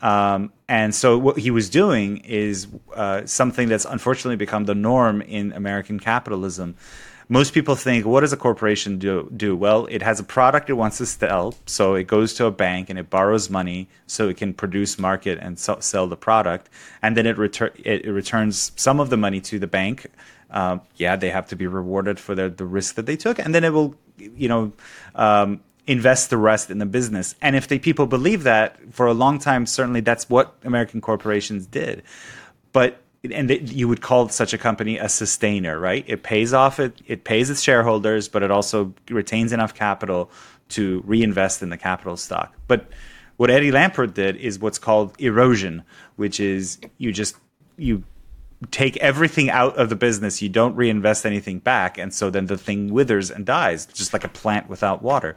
[0.00, 5.20] Um, and so what he was doing is uh, something that's unfortunately become the norm
[5.22, 6.76] in american capitalism
[7.28, 9.30] most people think, what does a corporation do?
[9.36, 9.54] do?
[9.54, 12.88] Well, it has a product it wants to sell, so it goes to a bank
[12.88, 16.70] and it borrows money so it can produce, market, and sell the product,
[17.02, 20.06] and then it, retur- it, it returns some of the money to the bank.
[20.50, 23.54] Um, yeah, they have to be rewarded for the, the risk that they took, and
[23.54, 24.72] then it will, you know,
[25.14, 27.34] um, invest the rest in the business.
[27.42, 31.66] And if the people believe that for a long time, certainly that's what American corporations
[31.66, 32.02] did.
[32.72, 36.04] But and you would call such a company a sustainer, right?
[36.06, 40.30] It pays off it, it pays its shareholders, but it also retains enough capital
[40.70, 42.54] to reinvest in the capital stock.
[42.66, 42.88] But
[43.36, 45.82] what Eddie Lampert did is what's called erosion,
[46.16, 47.36] which is you just
[47.76, 48.04] you
[48.70, 52.58] take everything out of the business, you don't reinvest anything back, and so then the
[52.58, 55.36] thing withers and dies, just like a plant without water.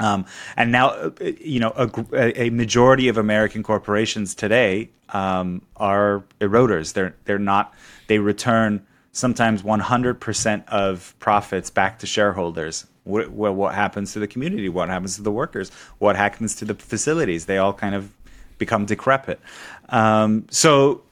[0.00, 6.22] Um, and now, uh, you know, a, a, majority of American corporations today um, are
[6.40, 6.92] eroders.
[6.92, 7.74] They're they're not.
[8.06, 12.86] They return sometimes 100% of profits back to shareholders.
[13.04, 14.68] What, what happens to the community?
[14.68, 15.70] What happens to the workers?
[15.98, 17.46] What happens to the facilities?
[17.46, 18.12] They all kind of
[18.58, 19.40] become decrepit.
[19.88, 21.02] Um, so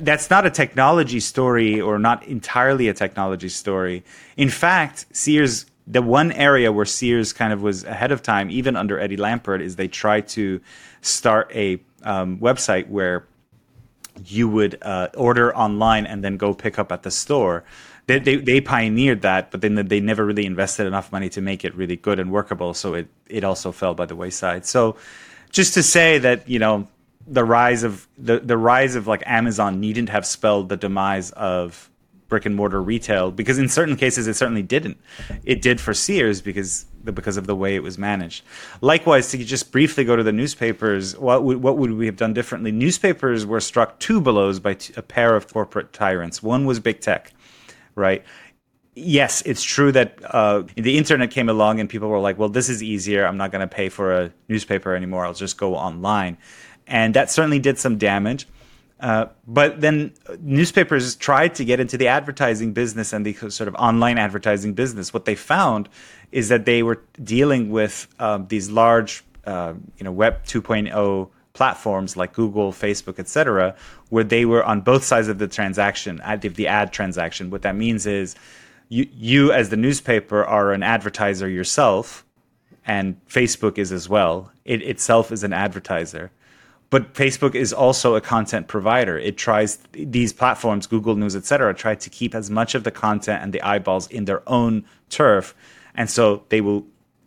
[0.00, 4.04] that's not a technology story or not entirely a technology story.
[4.36, 8.76] In fact, Sears the one area where Sears kind of was ahead of time, even
[8.76, 10.60] under Eddie Lampert, is they tried to
[11.00, 13.26] start a um, website where
[14.24, 17.64] you would uh, order online and then go pick up at the store.
[18.06, 21.64] They, they, they, pioneered that, but then they never really invested enough money to make
[21.64, 22.74] it really good and workable.
[22.74, 24.66] So it, it also fell by the wayside.
[24.66, 24.96] So
[25.50, 26.88] just to say that, you know,
[27.26, 31.89] the rise of the, the rise of like Amazon needn't have spelled the demise of
[32.30, 34.98] brick and mortar retail because in certain cases it certainly didn't.
[35.44, 38.44] It did for Sears because because of the way it was managed.
[38.80, 42.32] Likewise, to just briefly go to the newspapers, what would, what would we have done
[42.32, 42.72] differently?
[42.72, 46.42] Newspapers were struck two blows by a pair of corporate tyrants.
[46.42, 47.32] One was big tech,
[47.94, 48.24] right?
[48.94, 52.68] Yes, it's true that uh, the internet came along and people were like, well, this
[52.68, 53.24] is easier.
[53.26, 55.24] I'm not going to pay for a newspaper anymore.
[55.24, 56.36] I'll just go online.
[56.86, 58.46] And that certainly did some damage.
[59.00, 63.74] Uh, but then newspapers tried to get into the advertising business and the sort of
[63.76, 65.14] online advertising business.
[65.14, 65.88] What they found
[66.32, 72.16] is that they were dealing with um, these large, uh, you know, Web 2.0 platforms
[72.16, 73.74] like Google, Facebook, etc.,
[74.10, 77.50] where they were on both sides of the transaction, the ad transaction.
[77.50, 78.36] What that means is
[78.88, 82.26] you, you as the newspaper are an advertiser yourself,
[82.86, 84.52] and Facebook is as well.
[84.64, 86.30] It itself is an advertiser
[86.90, 89.16] but Facebook is also a content provider.
[89.16, 93.42] It tries these platforms, Google News, etc., try to keep as much of the content
[93.42, 95.54] and the eyeballs in their own turf,
[95.94, 96.84] and so they will,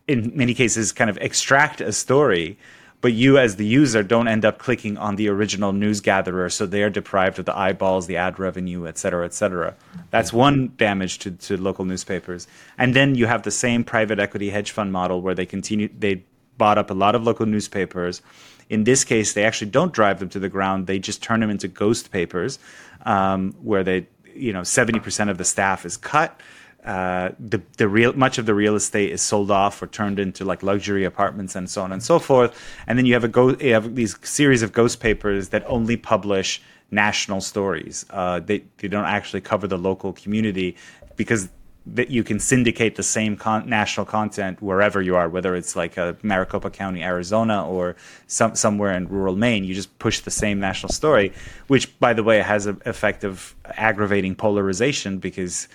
[0.08, 2.58] in many cases, kind of extract a story.
[2.99, 6.65] But you, as the user, don't end up clicking on the original news gatherer, so
[6.65, 9.76] they are deprived of the eyeballs, the ad revenue, et cetera, et cetera.
[10.10, 12.47] That's one damage to, to local newspapers.
[12.78, 16.23] And then you have the same private equity hedge fund model where they continue, they
[16.58, 18.21] bought up a lot of local newspapers
[18.69, 20.88] in this case, they actually don't drive them to the ground.
[20.88, 22.60] They just turn them into ghost papers,
[23.06, 26.39] um, where they, you know, seventy percent of the staff is cut.
[26.86, 30.43] Uh, the the real much of the real estate is sold off or turned into
[30.43, 32.54] like luxury apartments and so on and so forth.
[32.88, 35.95] And then you have a go you have these series of ghost papers that only
[35.95, 38.06] publish national stories.
[38.10, 40.76] Uh, they they don't actually cover the local community
[41.15, 41.47] because
[41.86, 45.98] that you can syndicate the same con- national content wherever you are, whether it's like
[45.98, 47.96] a Maricopa County, Arizona, or
[48.28, 49.65] some, somewhere in rural Maine.
[49.65, 51.34] You just push the same national story,
[51.67, 55.67] which, by the way, has an effect of aggravating polarization because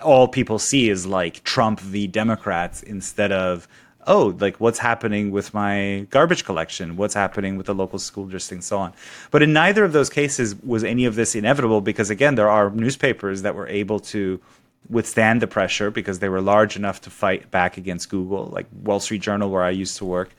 [0.00, 2.06] all people see is like Trump v.
[2.06, 3.66] Democrats instead of
[4.08, 6.96] oh, like what's happening with my garbage collection?
[6.96, 8.94] What's happening with the local school district and so on?
[9.30, 12.70] But in neither of those cases was any of this inevitable because, again, there are
[12.70, 14.40] newspapers that were able to
[14.88, 18.46] withstand the pressure because they were large enough to fight back against Google.
[18.46, 20.30] Like Wall Street Journal, where I used to work,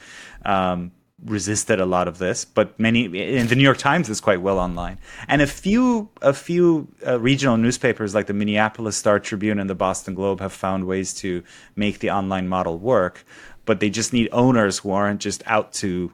[0.45, 0.91] um,
[1.25, 2.45] resisted a lot of this.
[2.45, 3.05] But many,
[3.37, 4.97] and the New York Times is quite well online,
[5.27, 9.75] and a few a few uh, regional newspapers like the Minneapolis Star Tribune and the
[9.75, 11.43] Boston Globe have found ways to
[11.75, 13.25] make the online model work.
[13.65, 16.11] But they just need owners who aren't just out to,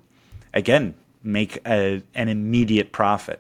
[0.54, 3.40] again, make a, an immediate profit.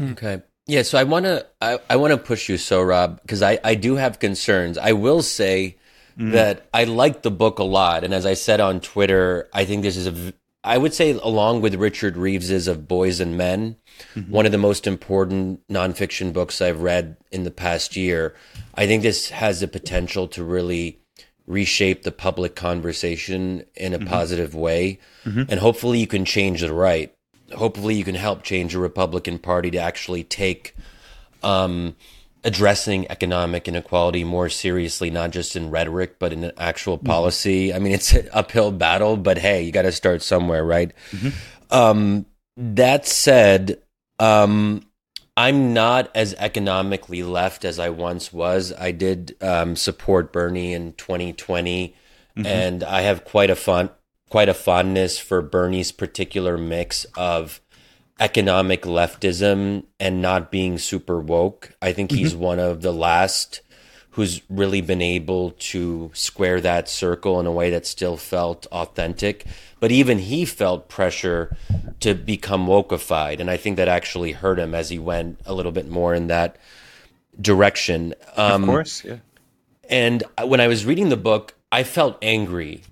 [0.00, 0.42] Okay.
[0.70, 3.74] Yeah, so I want to I, I want to push you, Sohrab because I I
[3.74, 4.78] do have concerns.
[4.78, 5.76] I will say
[6.16, 6.30] mm.
[6.30, 9.82] that I like the book a lot, and as I said on Twitter, I think
[9.82, 13.76] this is a I would say, along with Richard Reeves's of Boys and Men,
[14.14, 14.30] mm-hmm.
[14.30, 18.36] one of the most important nonfiction books I've read in the past year.
[18.74, 21.00] I think this has the potential to really
[21.46, 24.08] reshape the public conversation in a mm-hmm.
[24.08, 25.00] positive way.
[25.24, 25.44] Mm-hmm.
[25.48, 27.12] And hopefully you can change the right.
[27.54, 30.74] Hopefully you can help change the Republican Party to actually take
[31.42, 31.96] um,
[32.44, 37.06] addressing economic inequality more seriously, not just in rhetoric, but in actual mm-hmm.
[37.06, 37.68] policy.
[37.68, 37.76] Mm-hmm.
[37.76, 40.92] I mean, it's an uphill battle, but hey, you got to start somewhere, right?
[41.10, 41.28] Mm-hmm.
[41.70, 43.80] Um, that said,
[44.18, 44.86] um,
[45.36, 48.72] I'm not as economically left as I once was.
[48.78, 51.94] I did um, support Bernie in 2020,
[52.36, 52.46] mm-hmm.
[52.46, 53.90] and I have quite a fun,
[54.30, 57.60] quite a fondness for Bernie's particular mix of
[58.18, 61.74] economic leftism and not being super woke.
[61.82, 62.42] I think he's mm-hmm.
[62.42, 63.60] one of the last
[64.14, 69.46] who's really been able to square that circle in a way that still felt authentic.
[69.78, 71.56] But even he felt pressure
[72.00, 73.40] to become wokeified.
[73.40, 76.26] And I think that actually hurt him as he went a little bit more in
[76.26, 76.56] that
[77.40, 78.14] direction.
[78.36, 79.18] Um, of course, yeah.
[79.88, 82.82] And when I was reading the book, I felt angry.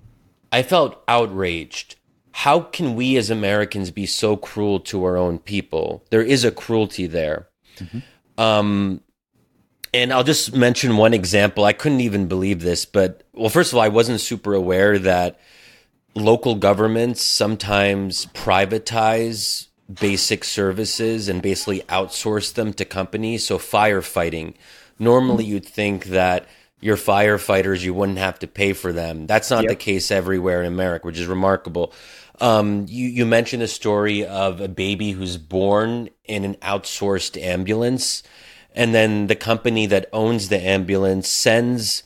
[0.53, 1.97] I felt outraged.
[2.33, 6.05] How can we as Americans be so cruel to our own people?
[6.11, 7.49] There is a cruelty there.
[7.79, 8.41] Mm-hmm.
[8.41, 9.01] Um,
[9.93, 11.65] and I'll just mention one example.
[11.65, 15.41] I couldn't even believe this, but well, first of all, I wasn't super aware that
[16.15, 23.47] local governments sometimes privatize basic services and basically outsource them to companies.
[23.47, 24.55] So firefighting,
[24.99, 26.47] normally you'd think that
[26.81, 29.27] your firefighters you wouldn't have to pay for them.
[29.27, 29.71] That's not yep.
[29.71, 31.93] the case everywhere in America, which is remarkable.
[32.41, 38.23] Um, you you mentioned a story of a baby who's born in an outsourced ambulance
[38.79, 42.05] and then the company that owns the ambulance sends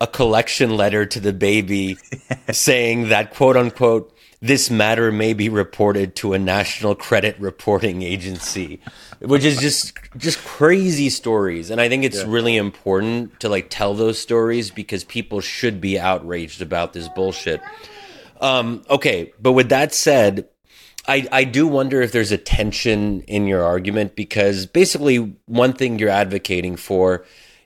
[0.00, 1.96] a collection letter to the baby
[2.52, 8.80] saying that quote unquote this matter may be reported to a national credit reporting agency
[9.20, 12.26] which is just just crazy stories and i think it's yeah.
[12.28, 17.62] really important to like tell those stories because people should be outraged about this bullshit
[18.40, 20.48] um, okay but with that said
[21.08, 25.98] I, I do wonder if there's a tension in your argument because basically one thing
[25.98, 27.24] you're advocating for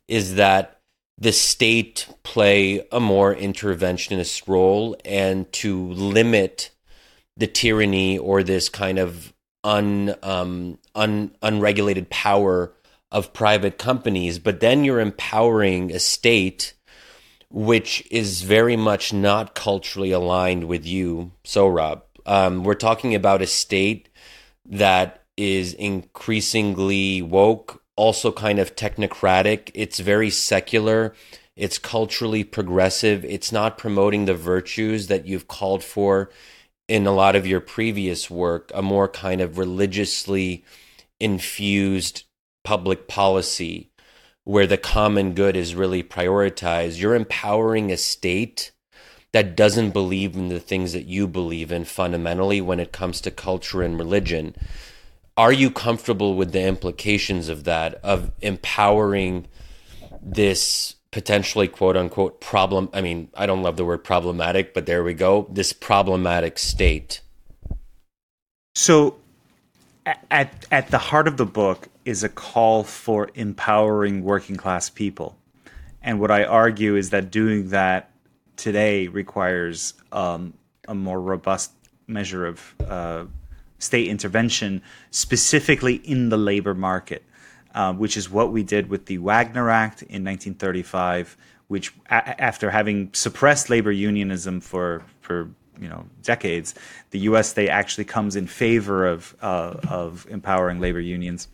[0.08, 0.75] is that
[1.18, 6.70] the state play a more interventionist role and to limit
[7.36, 9.32] the tyranny or this kind of
[9.64, 12.72] un, um, un, unregulated power
[13.10, 14.38] of private companies.
[14.38, 16.74] But then you're empowering a state
[17.48, 22.02] which is very much not culturally aligned with you, Sohrab.
[22.24, 24.08] Um, we're talking about a state
[24.64, 29.70] that is increasingly woke, also kind of technocratic.
[29.74, 31.14] It's very secular.
[31.56, 33.24] It's culturally progressive.
[33.24, 36.30] It's not promoting the virtues that you've called for
[36.88, 40.64] in a lot of your previous work, a more kind of religiously
[41.18, 42.24] infused
[42.62, 43.90] public policy
[44.44, 47.00] where the common good is really prioritized.
[47.00, 48.70] You're empowering a state
[49.32, 53.30] that doesn't believe in the things that you believe in fundamentally when it comes to
[53.30, 54.54] culture and religion.
[55.36, 59.46] Are you comfortable with the implications of that, of empowering
[60.22, 62.88] this potentially quote unquote problem?
[62.94, 65.46] I mean, I don't love the word problematic, but there we go.
[65.50, 67.20] This problematic state.
[68.74, 69.16] So,
[70.30, 75.36] at, at the heart of the book is a call for empowering working class people.
[76.02, 78.10] And what I argue is that doing that
[78.56, 80.54] today requires um,
[80.88, 81.72] a more robust
[82.06, 83.24] measure of uh,
[83.78, 87.22] state intervention, specifically in the labor market,
[87.74, 91.36] uh, which is what we did with the Wagner Act in 1935,
[91.68, 96.74] which, a- after having suppressed labor unionism for for you know decades,
[97.10, 97.50] the U.S.
[97.50, 101.48] state actually comes in favor of uh, of empowering labor unions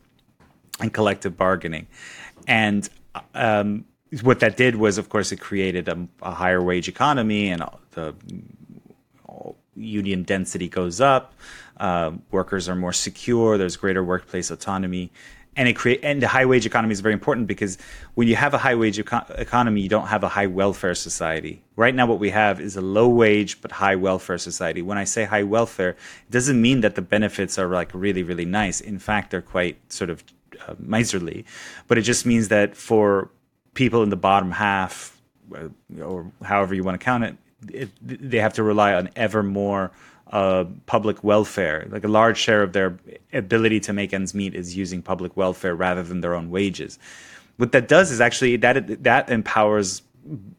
[0.81, 1.87] and collective bargaining,
[2.47, 2.89] and
[3.35, 3.85] um,
[4.23, 8.15] what that did was, of course, it created a, a higher wage economy, and the
[9.75, 11.35] union density goes up.
[11.83, 13.59] Uh, workers are more secure.
[13.59, 15.11] There's greater workplace autonomy,
[15.57, 17.77] and it create and the high wage economy is very important because
[18.15, 21.65] when you have a high wage eco- economy, you don't have a high welfare society.
[21.75, 24.81] Right now, what we have is a low wage but high welfare society.
[24.81, 25.91] When I say high welfare,
[26.29, 28.81] it doesn't mean that the benefits are like really really nice.
[28.81, 30.23] In fact, they're quite sort of
[30.69, 31.45] uh, miserly,
[31.89, 33.29] but it just means that for
[33.75, 35.21] people in the bottom half,
[35.53, 35.67] uh,
[36.01, 37.37] or however you want to count it,
[37.73, 39.91] it they have to rely on ever more
[40.33, 41.87] uh, public welfare.
[41.91, 42.99] Like a large share of their
[43.33, 46.99] ability to make ends meet is using public welfare rather than their own wages.
[47.59, 50.03] What that does is actually that that empowers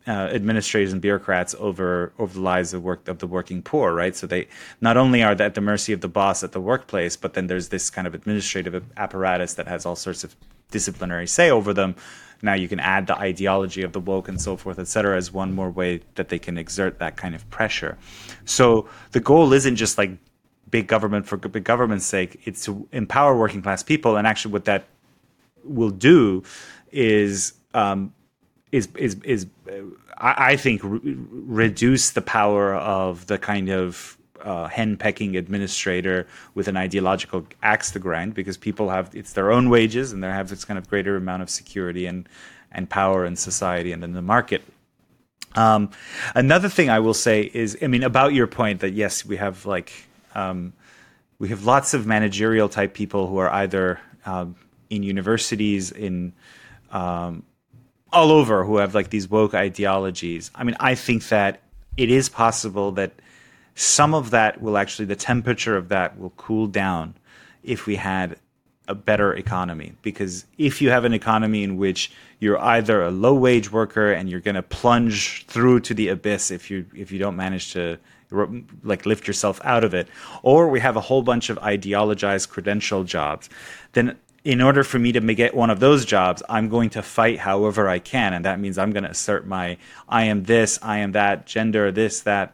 [0.08, 4.16] uh, administrators and bureaucrats over over the lives of work of the working poor, right?
[4.16, 4.48] So they
[4.80, 7.70] not only are at the mercy of the boss at the workplace, but then there's
[7.70, 10.36] this kind of administrative apparatus that has all sorts of
[10.70, 11.96] disciplinary say over them.
[12.44, 15.32] Now you can add the ideology of the woke and so forth, et cetera, as
[15.32, 17.98] one more way that they can exert that kind of pressure.
[18.46, 20.12] So the goal isn't just like
[20.70, 24.66] big government for big government's sake; it's to empower working class people, and actually what
[24.66, 24.84] that
[25.64, 26.44] will do
[26.92, 28.14] is um,
[28.74, 29.72] is is is uh,
[30.18, 36.68] I, I, think re- reduce the power of the kind of uh, henpecking administrator with
[36.68, 40.50] an ideological axe to grind because people have it's their own wages and they have
[40.50, 42.28] this kind of greater amount of security and
[42.72, 44.64] and power in society and in the market.
[45.56, 45.92] Um,
[46.34, 49.66] another thing I will say is, I mean, about your point that yes, we have
[49.66, 49.92] like
[50.36, 50.74] um,
[51.40, 54.56] we have lots of managerial type people who are either um,
[54.90, 56.34] in universities in
[56.92, 57.44] um,
[58.12, 60.52] all over who have like these woke ideologies.
[60.56, 61.62] I mean, I think that
[61.98, 63.14] it is possible that
[63.76, 67.16] some of that will actually the temperature of that will cool down
[67.64, 68.38] if we had
[68.88, 73.34] a better economy because if you have an economy in which you're either a low
[73.34, 77.18] wage worker and you're going to plunge through to the abyss if you if you
[77.18, 77.98] don't manage to
[78.84, 80.08] like lift yourself out of it
[80.42, 83.50] or we have a whole bunch of ideologized credential jobs
[83.94, 87.40] then in order for me to get one of those jobs, I'm going to fight
[87.40, 88.34] however I can.
[88.34, 89.78] And that means I'm going to assert my,
[90.10, 92.54] I am this, I am that, gender, this, that.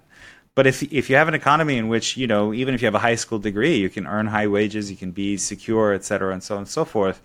[0.60, 2.94] But if, if you have an economy in which, you know, even if you have
[2.94, 6.34] a high school degree, you can earn high wages, you can be secure, et cetera,
[6.34, 7.22] and so on and so forth,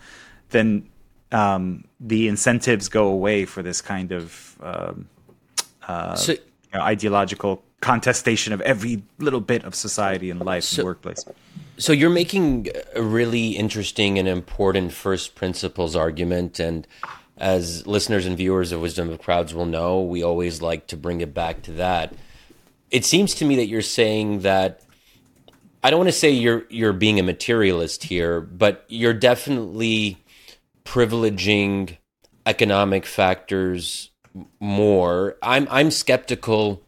[0.51, 0.89] then
[1.33, 5.09] um, the incentives go away for this kind of um,
[5.89, 6.39] uh, so, you
[6.75, 11.25] know, ideological contestation of every little bit of society and life so, and workplace.
[11.77, 16.87] So you're making a really interesting and important first principles argument, and
[17.37, 21.21] as listeners and viewers of Wisdom of Crowds will know, we always like to bring
[21.21, 22.15] it back to that.
[22.95, 24.83] It seems to me that you're saying that
[25.83, 30.25] I don't want to say you're you're being a materialist here, but you're definitely
[30.85, 31.97] privileging
[32.47, 34.11] economic factors
[34.61, 35.37] more.
[35.43, 36.85] I'm I'm skeptical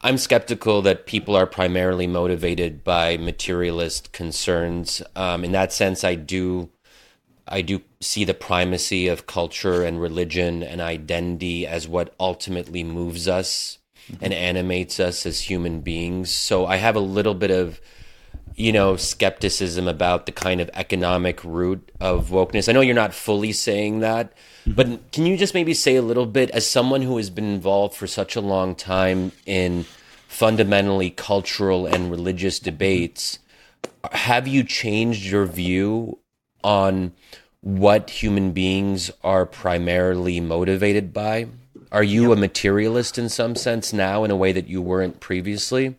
[0.00, 5.02] I'm skeptical that people are primarily motivated by materialist concerns.
[5.14, 6.70] Um, in that sense, I do,
[7.46, 13.28] I do see the primacy of culture and religion and identity as what ultimately moves
[13.28, 13.78] us
[14.20, 16.30] and animates us as human beings.
[16.30, 17.80] So I have a little bit of,
[18.54, 22.68] you know, skepticism about the kind of economic root of wokeness.
[22.68, 24.32] I know you're not fully saying that,
[24.66, 27.94] but can you just maybe say a little bit as someone who has been involved
[27.94, 29.84] for such a long time in
[30.28, 33.38] fundamentally cultural and religious debates,
[34.10, 36.18] have you changed your view
[36.62, 37.12] on
[37.60, 41.46] what human beings are primarily motivated by?
[41.94, 42.38] Are you yep.
[42.38, 45.94] a materialist in some sense now in a way that you weren't previously?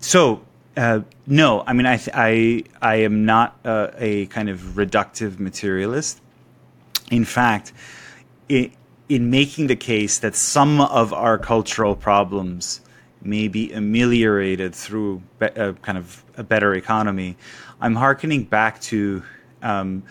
[0.00, 0.42] So,
[0.76, 5.40] uh, no, I mean, I, th- I, I am not uh, a kind of reductive
[5.40, 6.20] materialist.
[7.10, 7.72] In fact,
[8.48, 8.70] it,
[9.08, 12.80] in making the case that some of our cultural problems
[13.20, 17.36] may be ameliorated through a, uh, kind of a better economy.
[17.80, 19.24] I'm hearkening back to
[19.62, 20.04] um,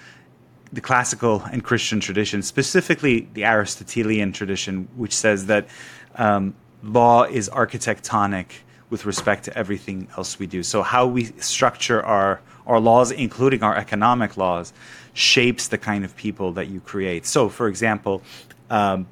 [0.74, 5.68] the classical and Christian tradition, specifically the Aristotelian tradition, which says that
[6.16, 8.48] um, law is architectonic
[8.90, 10.64] with respect to everything else we do.
[10.64, 14.74] So how we structure our our laws, including our economic laws,
[15.14, 17.26] shapes the kind of people that you create.
[17.26, 18.22] So, for example,
[18.70, 19.08] um,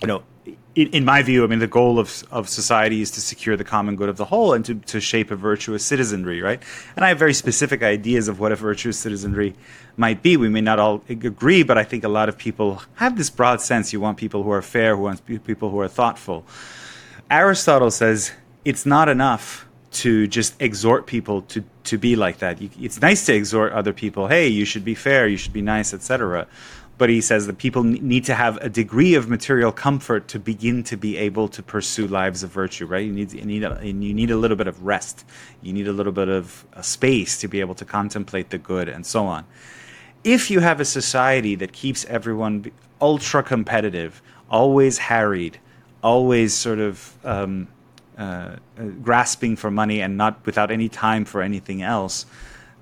[0.00, 0.22] you know,
[0.76, 3.64] in, in, my view, I mean, the goal of, of society is to secure the
[3.64, 6.62] common good of the whole and to, to shape a virtuous citizenry, right?
[6.94, 9.54] And I have very specific ideas of what a virtuous citizenry
[9.96, 10.36] might be.
[10.36, 13.62] We may not all agree, but I think a lot of people have this broad
[13.62, 13.94] sense.
[13.94, 16.44] You want people who are fair, who want people who are thoughtful.
[17.30, 18.32] Aristotle says
[18.66, 22.60] it's not enough to just exhort people to, to be like that.
[22.60, 25.94] It's nice to exhort other people, hey, you should be fair, you should be nice,
[25.94, 26.46] etc
[26.98, 30.82] but he says that people need to have a degree of material comfort to begin
[30.84, 33.04] to be able to pursue lives of virtue right?
[33.04, 35.24] You need you need a, you need a little bit of rest.
[35.62, 39.04] You need a little bit of space to be able to contemplate the good and
[39.04, 39.44] so on.
[40.24, 42.70] If you have a society that keeps everyone
[43.00, 45.58] ultra competitive always harried
[46.02, 47.66] always sort of um,
[48.16, 52.26] uh, uh, grasping for money and not without any time for anything else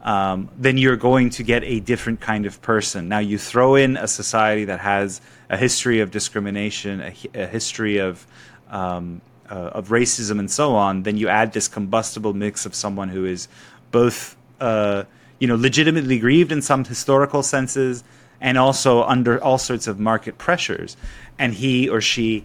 [0.05, 3.09] um, then you're going to get a different kind of person.
[3.09, 7.99] Now, you throw in a society that has a history of discrimination, a, a history
[7.99, 8.27] of
[8.69, 11.03] um, uh, of racism, and so on.
[11.03, 13.49] Then you add this combustible mix of someone who is
[13.91, 15.05] both, uh,
[15.39, 18.05] you know, legitimately grieved in some historical senses,
[18.41, 20.97] and also under all sorts of market pressures,
[21.39, 22.45] and he or she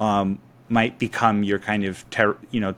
[0.00, 0.38] um,
[0.68, 2.74] might become your kind of ter- you know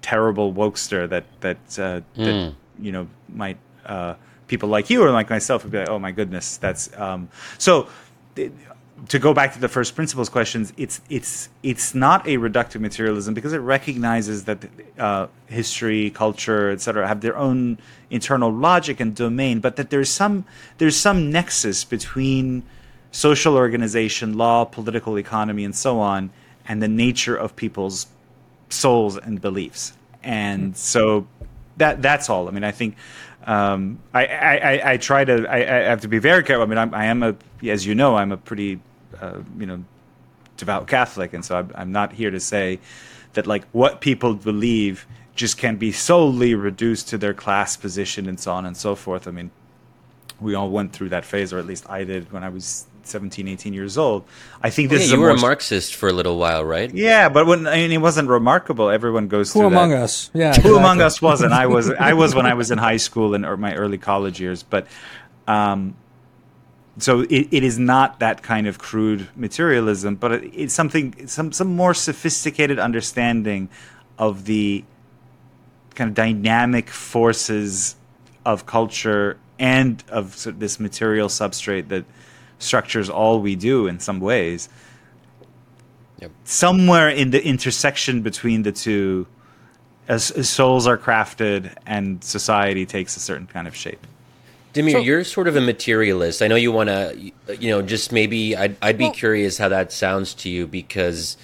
[0.00, 2.24] terrible wokester that that uh, Hmm.
[2.24, 4.14] that you know might uh,
[4.48, 7.88] people like you or like myself would be like, oh my goodness, that's um, so.
[8.34, 8.52] th-
[9.08, 13.34] to go back to the first principles questions, it's it's it's not a reductive materialism
[13.34, 14.64] because it recognizes that
[14.98, 17.78] uh, history, culture, etc., have their own
[18.10, 20.44] internal logic and domain, but that there's some
[20.78, 22.62] there's some nexus between
[23.10, 26.30] social organization, law, political economy, and so on,
[26.66, 28.06] and the nature of people's
[28.68, 29.94] souls and beliefs.
[30.22, 31.26] And so
[31.76, 32.48] that that's all.
[32.48, 32.96] I mean, I think
[33.44, 36.62] um, I, I, I, try to I, I have to be very careful.
[36.62, 38.80] I mean, I'm, I am a as you know, I'm a pretty
[39.20, 39.84] uh, you know
[40.56, 42.78] devout Catholic, and so I'm, I'm not here to say
[43.32, 48.38] that like what people believe just can be solely reduced to their class position and
[48.38, 49.26] so on and so forth.
[49.26, 49.50] I mean,
[50.40, 53.48] we all went through that phase, or at least I did when I was 17,
[53.48, 54.24] 18 years old.
[54.62, 56.92] I think this Yeah, is you a were a Marxist for a little while, right?
[56.92, 58.90] Yeah, but when I mean, it wasn't remarkable.
[58.90, 60.02] Everyone goes Who through among that.
[60.02, 60.30] us?
[60.34, 60.54] Yeah.
[60.54, 61.52] Who among us wasn't?
[61.52, 61.90] I was.
[61.90, 64.62] I was when I was in high school and or my early college years.
[64.62, 64.86] But,
[65.46, 65.96] um,
[66.98, 71.52] so it, it is not that kind of crude materialism, but it, it's something some
[71.52, 73.68] some more sophisticated understanding
[74.18, 74.84] of the
[75.94, 77.96] kind of dynamic forces
[78.44, 82.04] of culture and of sort of this material substrate that
[82.62, 84.68] structures all we do in some ways.
[86.20, 86.30] Yep.
[86.44, 89.26] Somewhere in the intersection between the two,
[90.08, 94.06] as, as souls are crafted and society takes a certain kind of shape.
[94.74, 96.40] Damir, So- you're sort of a materialist.
[96.40, 99.68] I know you want to, you know, just maybe I'd, I'd be Well- curious how
[99.68, 101.36] that sounds to you because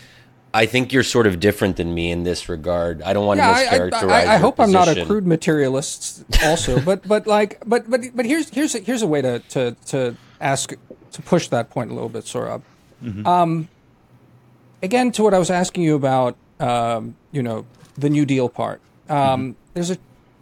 [0.55, 3.03] I think you're sort of different than me in this regard.
[3.03, 4.11] I don't want Yeah, to I, I, mischaracterize.
[4.11, 6.81] I, I your hope I'm not a crude materialist, also.
[6.81, 10.17] but but like but but but here's here's a, here's a way to to to
[10.41, 10.73] ask
[11.13, 12.63] to push that point a little bit, Sohrab.
[13.27, 13.69] Um,
[14.83, 17.65] again, to what I was asking you about, um, you know,
[17.97, 18.81] the New Deal part.
[19.09, 19.99] Um, There's a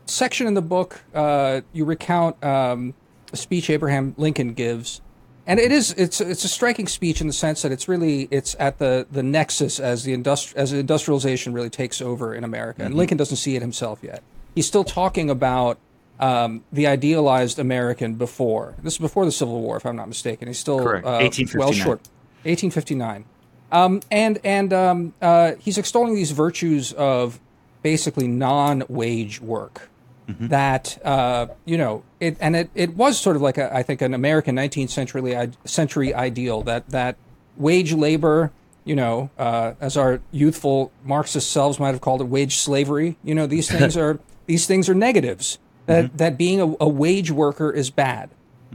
[0.06, 2.94] section in the book uh, you recount um,
[3.32, 5.00] a speech Abraham Lincoln gives,
[5.46, 8.56] and it is it's it's a striking speech in the sense that it's really it's
[8.58, 12.94] at the the nexus as the industri- as industrialization really takes over in America, and
[12.94, 14.22] Lincoln doesn't see it himself yet.
[14.54, 15.78] He's still talking about
[16.18, 20.48] um, the idealized American before this is before the Civil War, if I'm not mistaken.
[20.48, 21.06] He's still Correct.
[21.06, 21.58] uh, 1859.
[21.58, 22.00] well short
[22.44, 23.24] 1859.
[23.72, 27.40] Um, and and um, uh, he's extolling these virtues of
[27.82, 29.88] basically non-wage work.
[30.28, 34.02] That uh, you know, it and it, it was sort of like a, I think
[34.02, 37.14] an American 19th century century ideal that that
[37.56, 38.50] wage labor,
[38.84, 43.16] you know, uh, as our youthful Marxist selves might have called it, wage slavery.
[43.22, 45.58] You know, these things are these things are negatives.
[45.86, 48.30] That that being a, a wage worker is bad.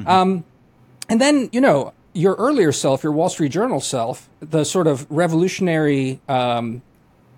[0.05, 0.43] Um,
[1.09, 5.05] and then, you know, your earlier self, your Wall Street Journal self, the sort of
[5.09, 6.81] revolutionary um,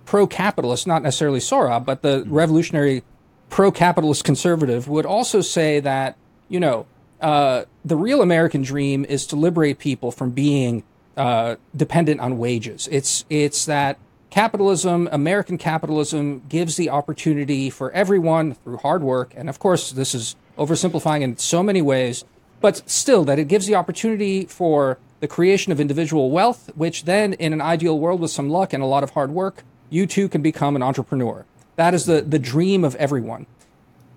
[0.06, 3.04] pro capitalist, not necessarily Sohrab, but the revolutionary
[3.50, 6.18] pro capitalist conservative would also say that,
[6.50, 6.86] you know,
[7.22, 10.84] uh, the real American dream is to liberate people from being
[11.18, 12.88] uh, dependent on wages.
[12.92, 13.98] It's, it's that
[14.34, 19.32] capitalism, American capitalism, gives the opportunity for everyone through hard work.
[19.36, 22.26] And of course, this is oversimplifying in so many ways,
[22.60, 27.34] but still, that it gives the opportunity for the creation of individual wealth, which then,
[27.34, 30.28] in an ideal world with some luck and a lot of hard work, you too
[30.28, 31.46] can become an entrepreneur.
[31.76, 33.46] That is the, the dream of everyone.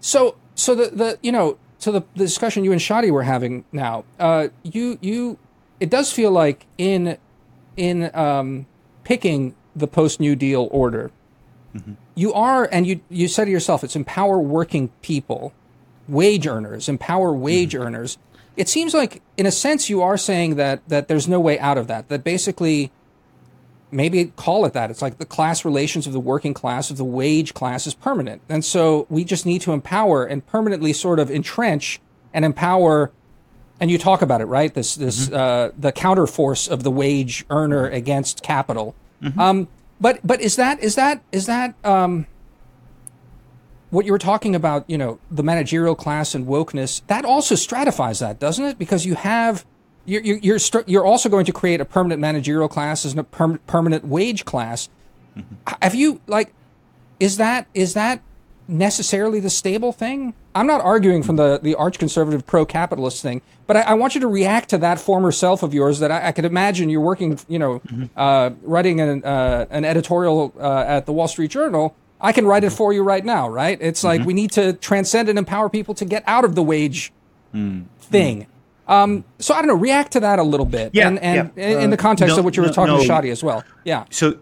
[0.01, 3.67] So, so the, the you know, to the, the discussion you and Shadi were having
[3.71, 5.37] now, uh, you you,
[5.79, 7.19] it does feel like in
[7.77, 8.65] in um,
[9.05, 11.11] picking the post New Deal order,
[11.75, 11.93] mm-hmm.
[12.15, 15.53] you are, and you you said to yourself, it's empower working people,
[16.09, 17.87] wage earners, empower wage mm-hmm.
[17.87, 18.19] earners.
[18.57, 21.77] It seems like, in a sense, you are saying that that there's no way out
[21.77, 22.09] of that.
[22.09, 22.91] That basically,
[23.91, 24.91] maybe call it that.
[24.91, 28.41] It's like the class relations of the working class of the wage class is permanent,
[28.49, 32.01] and so we just need to empower and permanently sort of entrench
[32.33, 33.13] and empower.
[33.79, 34.73] And you talk about it, right?
[34.73, 35.35] This this mm-hmm.
[35.35, 38.95] uh, the counterforce of the wage earner against capital.
[39.39, 39.69] Um,
[40.01, 42.27] but but is that is that is that um,
[43.91, 44.85] what you were talking about?
[44.89, 47.03] You know, the managerial class and wokeness.
[47.07, 48.79] That also stratifies that, doesn't it?
[48.79, 49.65] Because you have
[50.05, 53.25] you're you're you're, str- you're also going to create a permanent managerial class and a
[53.25, 54.89] perm- permanent wage class.
[55.37, 55.45] H-
[55.83, 56.53] Have you like
[57.19, 58.23] is that is that
[58.69, 60.35] necessarily the stable thing?
[60.55, 64.15] I'm not arguing from the the arch conservative pro capitalist thing, but I, I want
[64.15, 67.01] you to react to that former self of yours that I, I could imagine you're
[67.01, 67.83] working, you know,
[68.17, 71.95] uh, writing an uh, an editorial uh, at the Wall Street Journal.
[72.21, 73.77] I can write it for you right now, right?
[73.81, 77.13] It's like we need to transcend and empower people to get out of the wage
[78.01, 78.47] thing.
[78.89, 79.75] Um, so I don't know.
[79.75, 81.81] React to that a little bit, Yeah, and, and yeah.
[81.81, 83.03] in the Uh, context no, of what you were talking no.
[83.03, 83.65] to Shadi as well.
[83.85, 84.05] Yeah.
[84.11, 84.37] so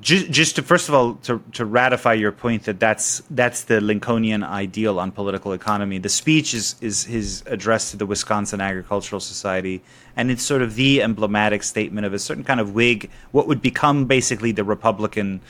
[0.00, 3.80] just, just to first of all to, to ratify your point that that's that's the
[3.80, 5.98] Lincolnian ideal on political economy.
[5.98, 9.82] The speech is is his address to the Wisconsin Agricultural Society,
[10.16, 13.60] and it's sort of the emblematic statement of a certain kind of Whig, what would
[13.60, 15.40] become basically the Republican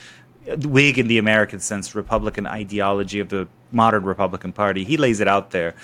[0.59, 4.83] Whig in the American sense, Republican ideology of the modern Republican Party.
[4.83, 5.77] He lays it out there,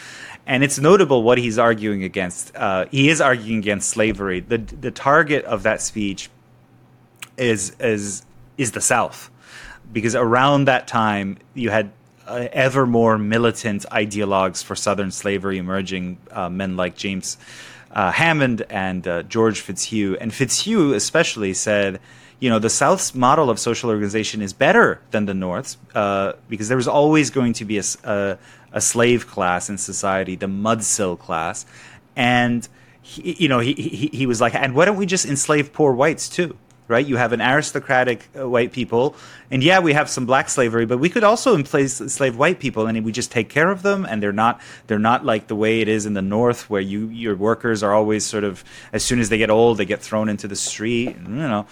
[0.46, 2.56] and it's notable what he's arguing against.
[2.56, 4.40] Uh, he is arguing against slavery.
[4.40, 6.28] the The target of that speech
[7.36, 8.24] is is
[8.56, 9.30] is the South,
[9.92, 11.90] because around that time you had
[12.26, 17.38] uh, ever more militant ideologues for Southern slavery emerging, uh, men like James
[17.92, 22.00] uh, Hammond and uh, George Fitzhugh, and Fitzhugh especially said.
[22.38, 26.68] You know, the South's model of social organization is better than the North's uh, because
[26.68, 28.38] there was always going to be a
[28.72, 31.64] a slave class in society, the mudsill class,
[32.14, 32.68] and
[33.00, 35.92] he, you know, he, he he was like, and why don't we just enslave poor
[35.92, 36.58] whites too?
[36.88, 37.04] Right?
[37.04, 39.16] You have an aristocratic uh, white people,
[39.50, 43.04] and yeah, we have some black slavery, but we could also enslave white people, and
[43.04, 45.88] we just take care of them, and they're not they're not like the way it
[45.88, 48.62] is in the North, where you your workers are always sort of
[48.92, 51.66] as soon as they get old, they get thrown into the street, you know.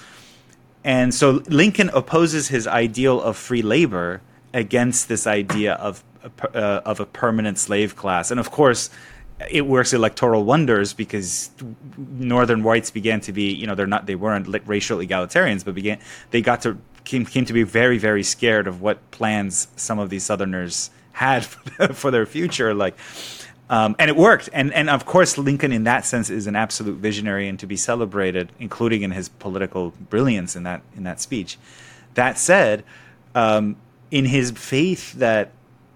[0.83, 4.21] And so Lincoln opposes his ideal of free labor
[4.53, 6.03] against this idea of
[6.55, 8.31] uh, of a permanent slave class.
[8.31, 8.91] And of course,
[9.51, 11.51] it works electoral wonders because
[11.97, 15.99] northern whites began to be, you know, they're not they weren't racial egalitarians, but began
[16.31, 20.09] they got to came came to be very very scared of what plans some of
[20.09, 21.45] these southerners had
[21.93, 22.97] for their future like
[23.71, 24.49] um, and it worked.
[24.53, 27.77] And and of course, Lincoln, in that sense, is an absolute visionary and to be
[27.77, 31.59] celebrated, including in his political brilliance in that in that speech.
[32.15, 32.85] That said,
[33.35, 33.77] um,
[34.11, 35.53] in his faith that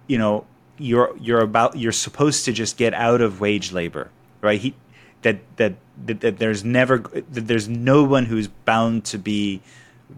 [0.07, 0.47] you know
[0.79, 4.11] you're you're about you're supposed to just get out of wage labor,
[4.41, 4.61] right?
[4.61, 4.75] He
[5.23, 5.75] that that
[6.07, 9.61] that, that there's never that there's no one who's bound to be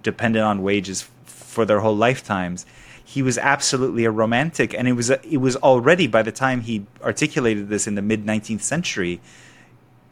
[0.03, 2.67] dependent on wages for their whole lifetimes
[3.11, 6.61] he was absolutely a romantic, and it was a, it was already by the time
[6.61, 9.21] he articulated this in the mid 19th century,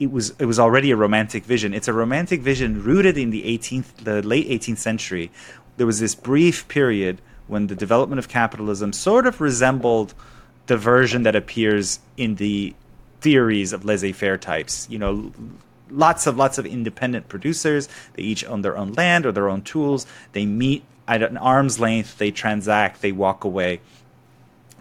[0.00, 1.72] it was it was already a romantic vision.
[1.72, 5.30] It's a romantic vision rooted in the 18th, the late 18th century.
[5.76, 10.12] There was this brief period when the development of capitalism sort of resembled
[10.68, 12.74] the version that appears in the
[13.20, 14.86] theories of laissez-faire types.
[14.88, 15.32] You know,
[15.90, 17.88] lots of lots of independent producers.
[18.14, 20.06] They each own their own land or their own tools.
[20.32, 22.18] They meet at an arm's length.
[22.18, 23.02] They transact.
[23.02, 23.80] They walk away.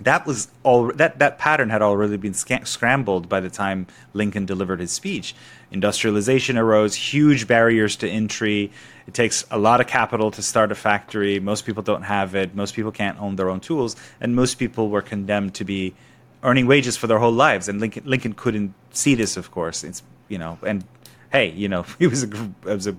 [0.02, 0.92] That was all.
[0.92, 5.34] That that pattern had already been sca- scrambled by the time Lincoln delivered his speech.
[5.72, 8.72] Industrialization arose, huge barriers to entry.
[9.08, 11.40] It takes a lot of capital to start a factory.
[11.40, 12.54] Most people don't have it.
[12.54, 15.96] Most people can't own their own tools, and most people were condemned to be
[16.44, 17.70] earning wages for their whole lives.
[17.70, 19.84] And Lincoln Lincoln couldn't see this, of course.
[19.84, 20.84] It's you know, and
[21.32, 22.96] hey, you know, he was a, was a,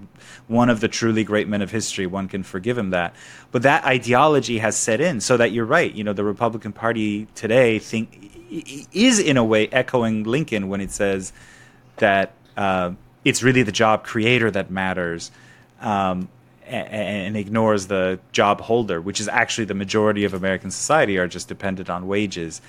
[0.47, 2.07] one of the truly great men of history.
[2.07, 3.15] One can forgive him that.
[3.53, 5.93] But that ideology has set in, so that you're right.
[5.93, 8.33] You know, the Republican Party today think
[8.93, 11.35] is in a way echoing Lincoln when it says
[11.97, 12.93] that uh,
[13.25, 15.31] it's really the job creator that matters.
[15.81, 16.29] Um,
[16.69, 21.27] and, and ignores the job holder, which is actually the majority of American society are
[21.27, 22.61] just dependent on wages.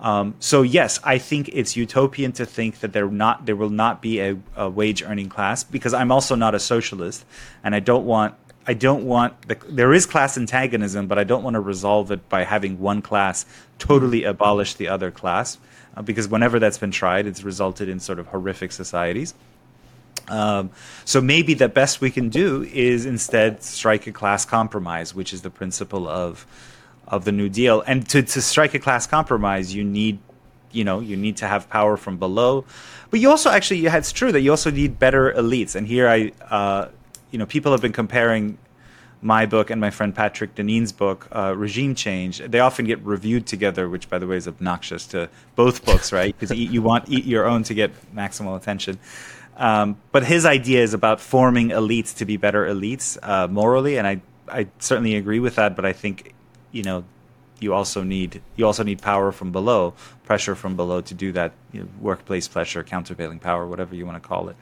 [0.00, 4.02] Um, so yes, I think it's utopian to think that there not there will not
[4.02, 7.24] be a, a wage earning class because I'm also not a socialist,
[7.62, 8.34] and I don't want
[8.66, 12.28] I don't want the, there is class antagonism, but I don't want to resolve it
[12.28, 13.46] by having one class
[13.78, 15.58] totally abolish the other class,
[15.96, 19.34] uh, because whenever that's been tried, it's resulted in sort of horrific societies.
[20.28, 20.70] Um,
[21.04, 25.42] so maybe the best we can do is instead strike a class compromise, which is
[25.42, 26.46] the principle of
[27.06, 27.82] of the New Deal.
[27.82, 30.18] And to, to strike a class compromise, you need,
[30.72, 32.64] you know, you need to have power from below,
[33.10, 35.74] but you also actually, yeah, it's true that you also need better elites.
[35.74, 36.88] And here I, uh,
[37.30, 38.58] you know, people have been comparing
[39.20, 42.38] my book and my friend Patrick Deneen's book, uh, Regime Change.
[42.38, 46.38] They often get reviewed together, which, by the way, is obnoxious to both books, right?
[46.38, 48.98] Because you want eat your own to get maximal attention.
[49.56, 54.06] Um, but his idea is about forming elites to be better elites uh, morally, and
[54.06, 55.76] I I certainly agree with that.
[55.76, 56.34] But I think
[56.72, 57.04] you know
[57.60, 59.94] you also need you also need power from below,
[60.24, 61.52] pressure from below to do that.
[61.72, 64.56] You know, workplace pressure, countervailing power, whatever you want to call it.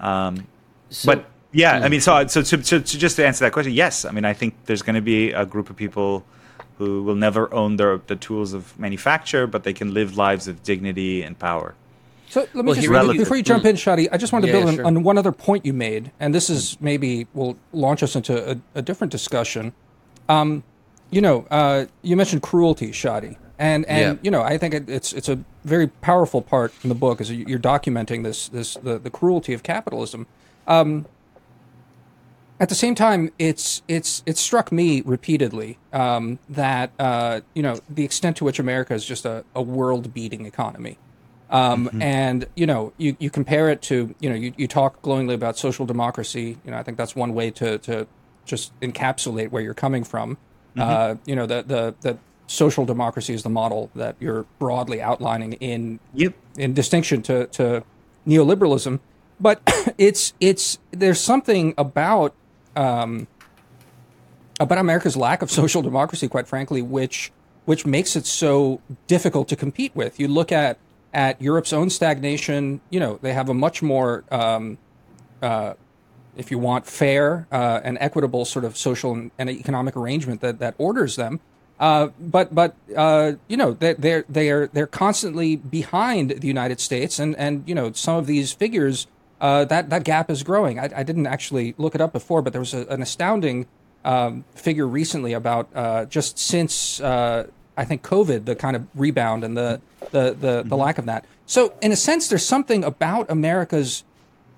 [0.00, 0.46] Um,
[0.90, 3.72] So- but yeah, I mean, so so, so so so just to answer that question,
[3.72, 6.24] yes, I mean, I think there's going to be a group of people
[6.78, 10.62] who will never own their the tools of manufacture, but they can live lives of
[10.62, 11.74] dignity and power.
[12.30, 14.52] So let me Well, just really- before you jump in, Shadi, I just wanted to
[14.52, 14.86] Yeah, build on, sure.
[14.86, 18.56] on one other point you made, and this is maybe will launch us into a,
[18.74, 19.72] a different discussion.
[20.28, 20.62] Um,
[21.10, 24.22] you know, uh, you mentioned cruelty, Shadi, And and Yeah.
[24.22, 27.32] you know, I think it, it's it's a very powerful part in the book is
[27.32, 30.26] you're documenting this this the, the cruelty of capitalism.
[30.66, 31.06] Um,
[32.60, 37.80] at the same time, it's it's it struck me repeatedly um, that uh, you know
[37.88, 40.98] the extent to which America is just a, a world beating economy.
[41.50, 45.34] Um, And you know, you, you compare it to you know you, you talk glowingly
[45.34, 46.58] about social democracy.
[46.64, 48.06] You know, I think that's one way to, to
[48.44, 50.36] just encapsulate where you're coming from.
[50.76, 55.54] Uh, you know, the, the the social democracy is the model that you're broadly outlining
[55.54, 56.34] in Yep.
[56.56, 57.82] in distinction to, to
[58.26, 59.00] neoliberalism.
[59.40, 59.60] But
[59.98, 62.34] it's it's there's something about
[62.76, 63.26] um,
[64.60, 67.32] about America's lack of social democracy, quite frankly, which
[67.64, 70.18] which makes it so difficult to compete with.
[70.18, 70.78] You look at
[71.12, 72.80] at Europe's own stagnation.
[72.90, 74.78] You know, they have a much more um,
[75.42, 75.74] uh,
[76.38, 80.74] if you want, fair uh, and equitable sort of social and, economic arrangement that, that
[80.78, 81.40] orders them.
[81.80, 87.20] Uh, but but uh, you know they they're they're they're constantly behind the United States,
[87.20, 89.06] and and you know some of these figures
[89.40, 90.80] uh, that that gap is growing.
[90.80, 93.66] I, I didn't actually look it up before, but there was a, an astounding
[94.04, 97.00] um, figure recently about uh, just since
[97.78, 100.74] I think COVID, the kind of rebound and the the the, the mm-hmm.
[100.74, 101.24] lack of that.
[101.46, 104.04] So in a sense, there's something about America's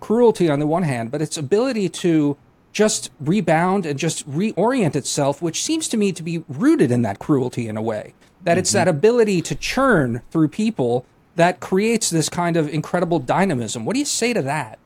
[0.01, 2.37] cruelty on the one hand, but its ability to
[2.73, 7.19] just rebound and just reorient itself, which seems to me to be rooted in that
[7.19, 8.15] cruelty in a way.
[8.43, 8.79] That it's mm-hmm.
[8.79, 11.05] that ability to churn through people
[11.37, 13.85] that creates this kind of incredible dynamism.
[13.85, 14.79] What do you say to that?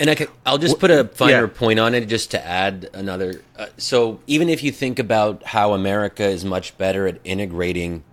[0.00, 1.52] And I can, I'll just put a finer yeah.
[1.52, 3.42] point on it just to add another.
[3.56, 8.04] Uh, so even if you think about how America is much better at integrating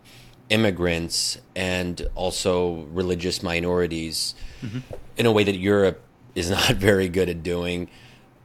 [0.50, 4.34] immigrants and also religious minorities
[5.18, 6.02] in a way that Europe
[6.34, 7.88] is not very good at doing,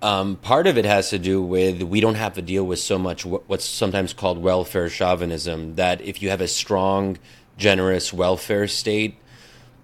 [0.02, 2.98] um, part of it has to do with we don't have to deal with so
[2.98, 5.74] much what's sometimes called welfare chauvinism.
[5.76, 7.18] That if you have a strong,
[7.58, 9.16] generous welfare state,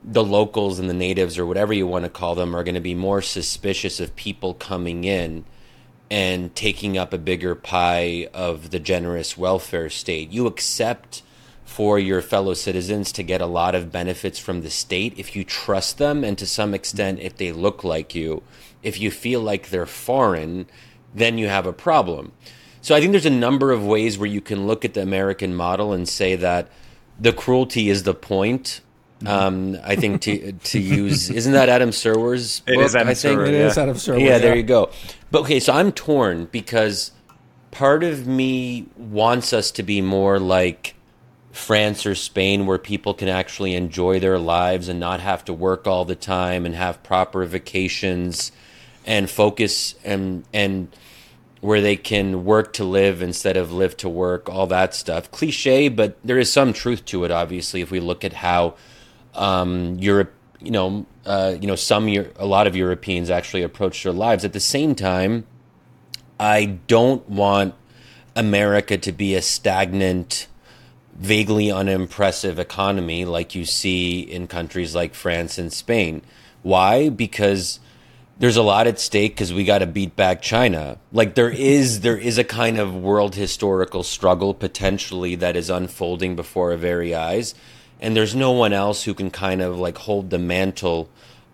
[0.07, 2.81] the locals and the natives or whatever you want to call them are going to
[2.81, 5.45] be more suspicious of people coming in
[6.09, 10.31] and taking up a bigger pie of the generous welfare state.
[10.31, 11.23] You accept
[11.65, 15.43] for your fellow citizens to get a lot of benefits from the state if you
[15.43, 18.45] trust them and to some extent if they look like you.
[18.85, 20.67] If you feel like they're foreign,
[21.13, 22.31] then you have a problem.
[22.81, 25.57] So I think there's a number of ways where you can look at the American
[25.57, 26.71] model and say that
[27.19, 28.81] the cruelty is the point.
[29.25, 32.75] Um, I think to to use isn't that Adam Serwer's book?
[32.75, 33.67] It is Adam I think Serwer, It yeah.
[33.67, 34.23] is out of service.
[34.23, 34.91] yeah, there you go.
[35.31, 37.13] But okay, so I'm torn because
[37.71, 40.95] part of me wants us to be more like
[41.51, 45.87] France or Spain, where people can actually enjoy their lives and not have to work
[45.87, 48.53] all the time and have proper vacations
[49.07, 50.89] and focus and and
[51.63, 55.31] where they can work to live instead of live to work, all that stuff.
[55.31, 57.31] Cliche, but there is some truth to it.
[57.31, 58.75] Obviously, if we look at how
[59.37, 64.13] um, Europe, you know, uh, you know, some a lot of Europeans actually approach their
[64.13, 64.45] lives.
[64.45, 65.47] At the same time,
[66.39, 67.75] I don't want
[68.35, 70.47] America to be a stagnant,
[71.15, 76.23] vaguely unimpressive economy like you see in countries like France and Spain.
[76.63, 77.09] Why?
[77.09, 77.81] Because
[78.39, 80.99] there's a lot at stake because we got to beat back China.
[81.13, 86.37] Like there is there is a kind of world historical struggle potentially that is unfolding
[86.37, 87.55] before our very eyes,
[88.01, 91.09] and there's no one else who can kind of like hold the mantle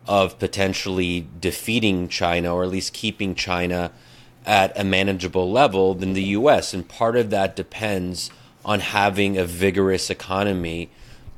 [0.07, 3.93] of potentially defeating China or at least keeping China
[4.45, 6.75] at a manageable level than the U.S.
[6.75, 8.31] And part of that depends
[8.65, 10.91] on having a vigorous economy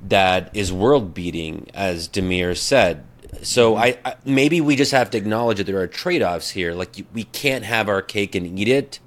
[0.02, 3.04] that is world beating, as Damir said.
[3.42, 6.72] So I, I maybe we just have to acknowledge that there are trade offs here.
[6.74, 9.00] Like we can't have our cake and eat it.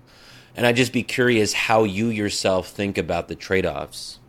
[0.56, 4.20] And I'd just be curious how you yourself think about the trade offs.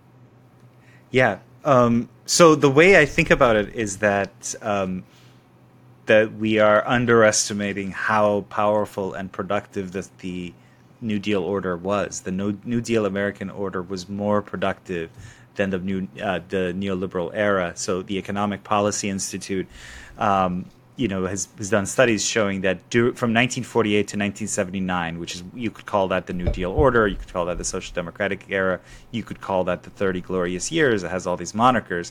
[1.11, 1.39] Yeah.
[1.69, 5.05] Um, so the way I think about it is that um,
[6.07, 10.55] that we are underestimating how powerful and productive the, the
[11.03, 12.23] New Deal order was.
[12.23, 15.11] The no, New Deal American order was more productive
[15.57, 17.73] than the new uh, the neoliberal era.
[17.75, 19.67] So the Economic Policy Institute.
[20.17, 20.65] Um,
[20.99, 25.45] you know, has, has done studies showing that do, from 1948 to 1979, which is
[25.55, 28.45] you could call that the New Deal order, you could call that the Social Democratic
[28.49, 28.81] era,
[29.13, 31.05] you could call that the 30 glorious years.
[31.05, 32.11] It has all these monikers.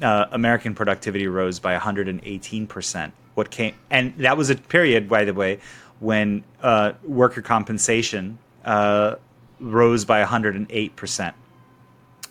[0.00, 3.12] Uh, American productivity rose by 118 percent.
[3.34, 5.58] What came, and that was a period, by the way,
[5.98, 9.16] when uh, worker compensation uh,
[9.58, 11.34] rose by 108 percent.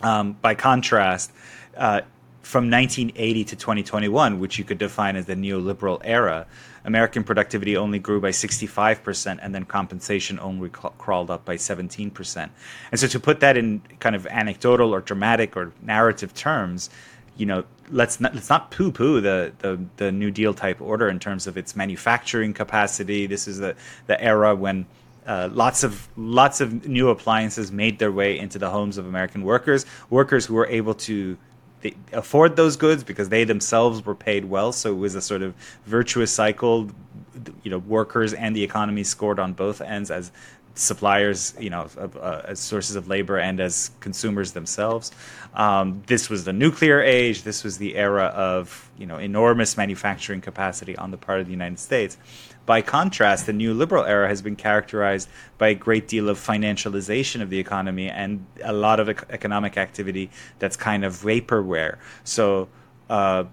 [0.02, 1.34] Um, by contrast,
[1.76, 2.02] uh,
[2.50, 6.48] from 1980 to 2021, which you could define as the neoliberal era,
[6.84, 12.50] American productivity only grew by 65%, and then compensation only crawled up by 17%.
[12.92, 16.90] And so, to put that in kind of anecdotal or dramatic or narrative terms,
[17.38, 21.20] you know, let's not let's not poo-poo the, the the New Deal type order in
[21.20, 23.28] terms of its manufacturing capacity.
[23.28, 23.76] This is the
[24.08, 24.88] the era when
[25.28, 29.44] uh, lots of lots of new appliances made their way into the homes of American
[29.44, 29.86] workers.
[30.10, 31.38] Workers who were able to
[32.12, 34.72] afford those goods because they themselves were paid well.
[34.72, 35.54] So it was a sort of
[35.86, 36.90] virtuous cycle.
[37.64, 40.32] You know, workers and the economy scored on both ends as
[40.76, 45.12] suppliers, you know, of, uh, as sources of labor and as consumers themselves.
[45.60, 47.44] Um, this was the nuclear age.
[47.44, 51.52] This was the era of you know enormous manufacturing capacity on the part of the
[51.52, 52.18] United States.
[52.66, 57.42] By contrast, the new liberal era has been characterized by a great deal of financialization
[57.42, 61.98] of the economy and a lot of economic activity that's kind of vaporware.
[62.24, 62.70] So.
[63.10, 63.46] Uh,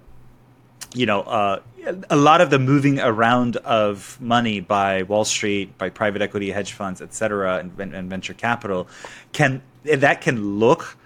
[0.95, 1.61] you know, uh,
[2.09, 6.73] a lot of the moving around of money by Wall Street, by private equity, hedge
[6.73, 8.87] funds, et cetera, and, and venture capital,
[9.33, 10.97] can that can look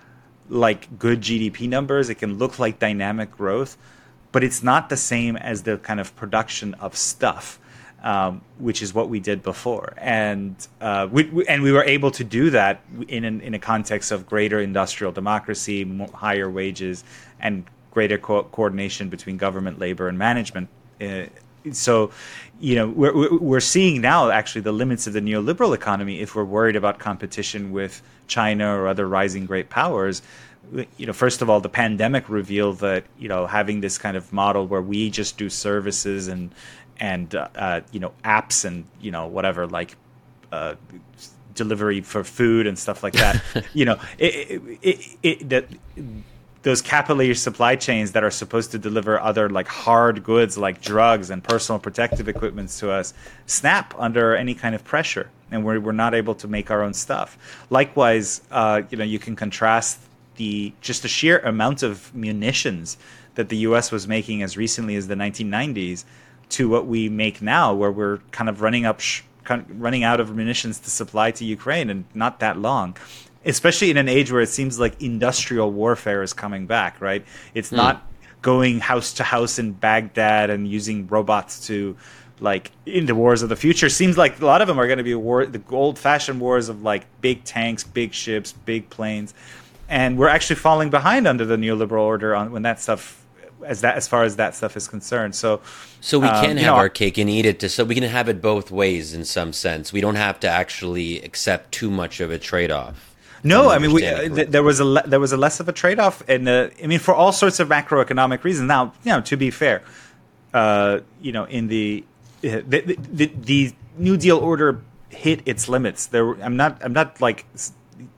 [0.51, 2.11] like good GDP numbers.
[2.11, 3.79] It can look like dynamic growth,
[4.33, 7.59] but it's not the same as the kind of production of stuff.
[8.03, 12.11] Um, which is what we did before, and uh, we, we, and we were able
[12.13, 17.05] to do that in an, in a context of greater industrial democracy, more, higher wages,
[17.41, 20.71] and greater co- coordination between government, labor, and management.
[20.99, 21.25] Uh,
[21.73, 22.11] so,
[22.59, 26.45] you know, we're, we're seeing now actually the limits of the neoliberal economy if we're
[26.45, 30.23] worried about competition with China or other rising great powers.
[30.97, 34.33] You know, first of all, the pandemic revealed that you know having this kind of
[34.33, 36.55] model where we just do services and
[37.01, 39.97] and uh, uh, you know apps and you know whatever like
[40.53, 40.75] uh,
[41.55, 43.43] delivery for food and stuff like that.
[43.75, 45.67] you know, it, it, it, it that
[46.63, 51.31] those capillary supply chains that are supposed to deliver other like hard goods like drugs
[51.31, 53.15] and personal protective equipments to us
[53.47, 56.95] snap under any kind of pressure and we're, we're not able to make our own
[56.95, 57.39] stuff.
[57.71, 60.01] Likewise uh, you know you can contrast
[60.37, 62.97] the just the sheer amount of munitions
[63.35, 66.05] that the us was making as recently as the 1990s
[66.51, 69.23] to what we make now where we're kind of running up sh-
[69.69, 72.97] running out of munitions to supply to ukraine and not that long
[73.45, 77.25] especially in an age where it seems like industrial warfare is coming back, right?
[77.55, 77.77] It's mm.
[77.77, 78.07] not
[78.43, 81.97] going house to house in Baghdad and using robots to
[82.41, 83.89] like in the wars of the future.
[83.89, 86.69] Seems like a lot of them are going to be war, the old fashioned wars
[86.69, 89.35] of like big tanks, big ships, big planes,
[89.89, 93.19] and we're actually falling behind under the neoliberal order on when that stuff.
[93.63, 95.61] As that, as far as that stuff is concerned, so
[96.01, 97.61] so we um, can have know, our cake and eat it.
[97.61, 99.93] To, so we can have it both ways in some sense.
[99.93, 103.10] We don't have to actually accept too much of a trade off.
[103.43, 105.69] No, I mean, we, uh, th- there was a le- there was a less of
[105.69, 108.69] a trade off, and uh, I mean, for all sorts of macroeconomic reasons.
[108.69, 109.83] Now, you know, to be fair,
[110.53, 112.05] uh, you know, in the,
[112.45, 116.07] uh, the, the the New Deal order hit its limits.
[116.07, 117.47] There, I'm not I'm not like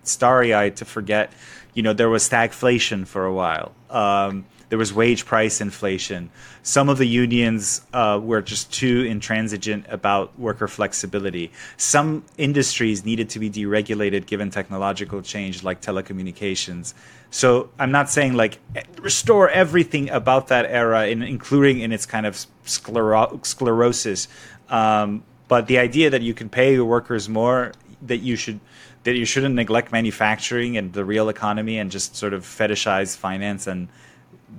[0.02, 1.32] starry eyed to forget.
[1.74, 3.72] You know, there was stagflation for a while.
[3.90, 6.30] Um, there was wage price inflation.
[6.62, 11.52] Some of the unions uh, were just too intransigent about worker flexibility.
[11.76, 16.94] Some industries needed to be deregulated given technological change, like telecommunications.
[17.30, 18.60] So I'm not saying like
[18.98, 24.26] restore everything about that era, in, including in its kind of sclero- sclerosis.
[24.70, 28.58] Um, but the idea that you can pay your workers more, that you should
[29.04, 33.66] that you shouldn't neglect manufacturing and the real economy and just sort of fetishize finance
[33.66, 33.88] and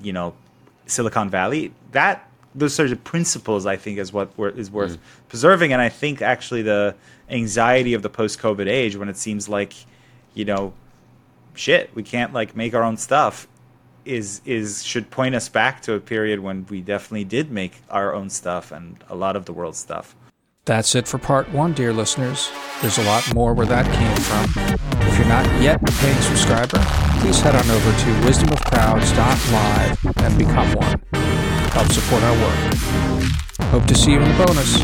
[0.02, 0.34] you know
[0.86, 1.74] Silicon Valley.
[1.92, 5.00] That those sort of principles, I think, is what is worth mm.
[5.28, 5.74] preserving.
[5.74, 6.96] And I think actually the
[7.30, 9.74] anxiety of the post-COVID age, when it seems like,
[10.34, 10.74] you know,
[11.56, 13.48] shit, we can't like make our own stuff,
[14.06, 18.14] is is should point us back to a period when we definitely did make our
[18.14, 20.16] own stuff and a lot of the world's stuff.
[20.66, 22.50] That's it for part one, dear listeners.
[22.82, 24.46] There's a lot more where that came from.
[25.06, 26.80] If you're not yet a paying subscriber,
[27.20, 31.02] please head on over to wisdomofcrowds.live and become one.
[31.74, 32.74] Help support our work.
[33.72, 34.80] Hope to see you in the bonus.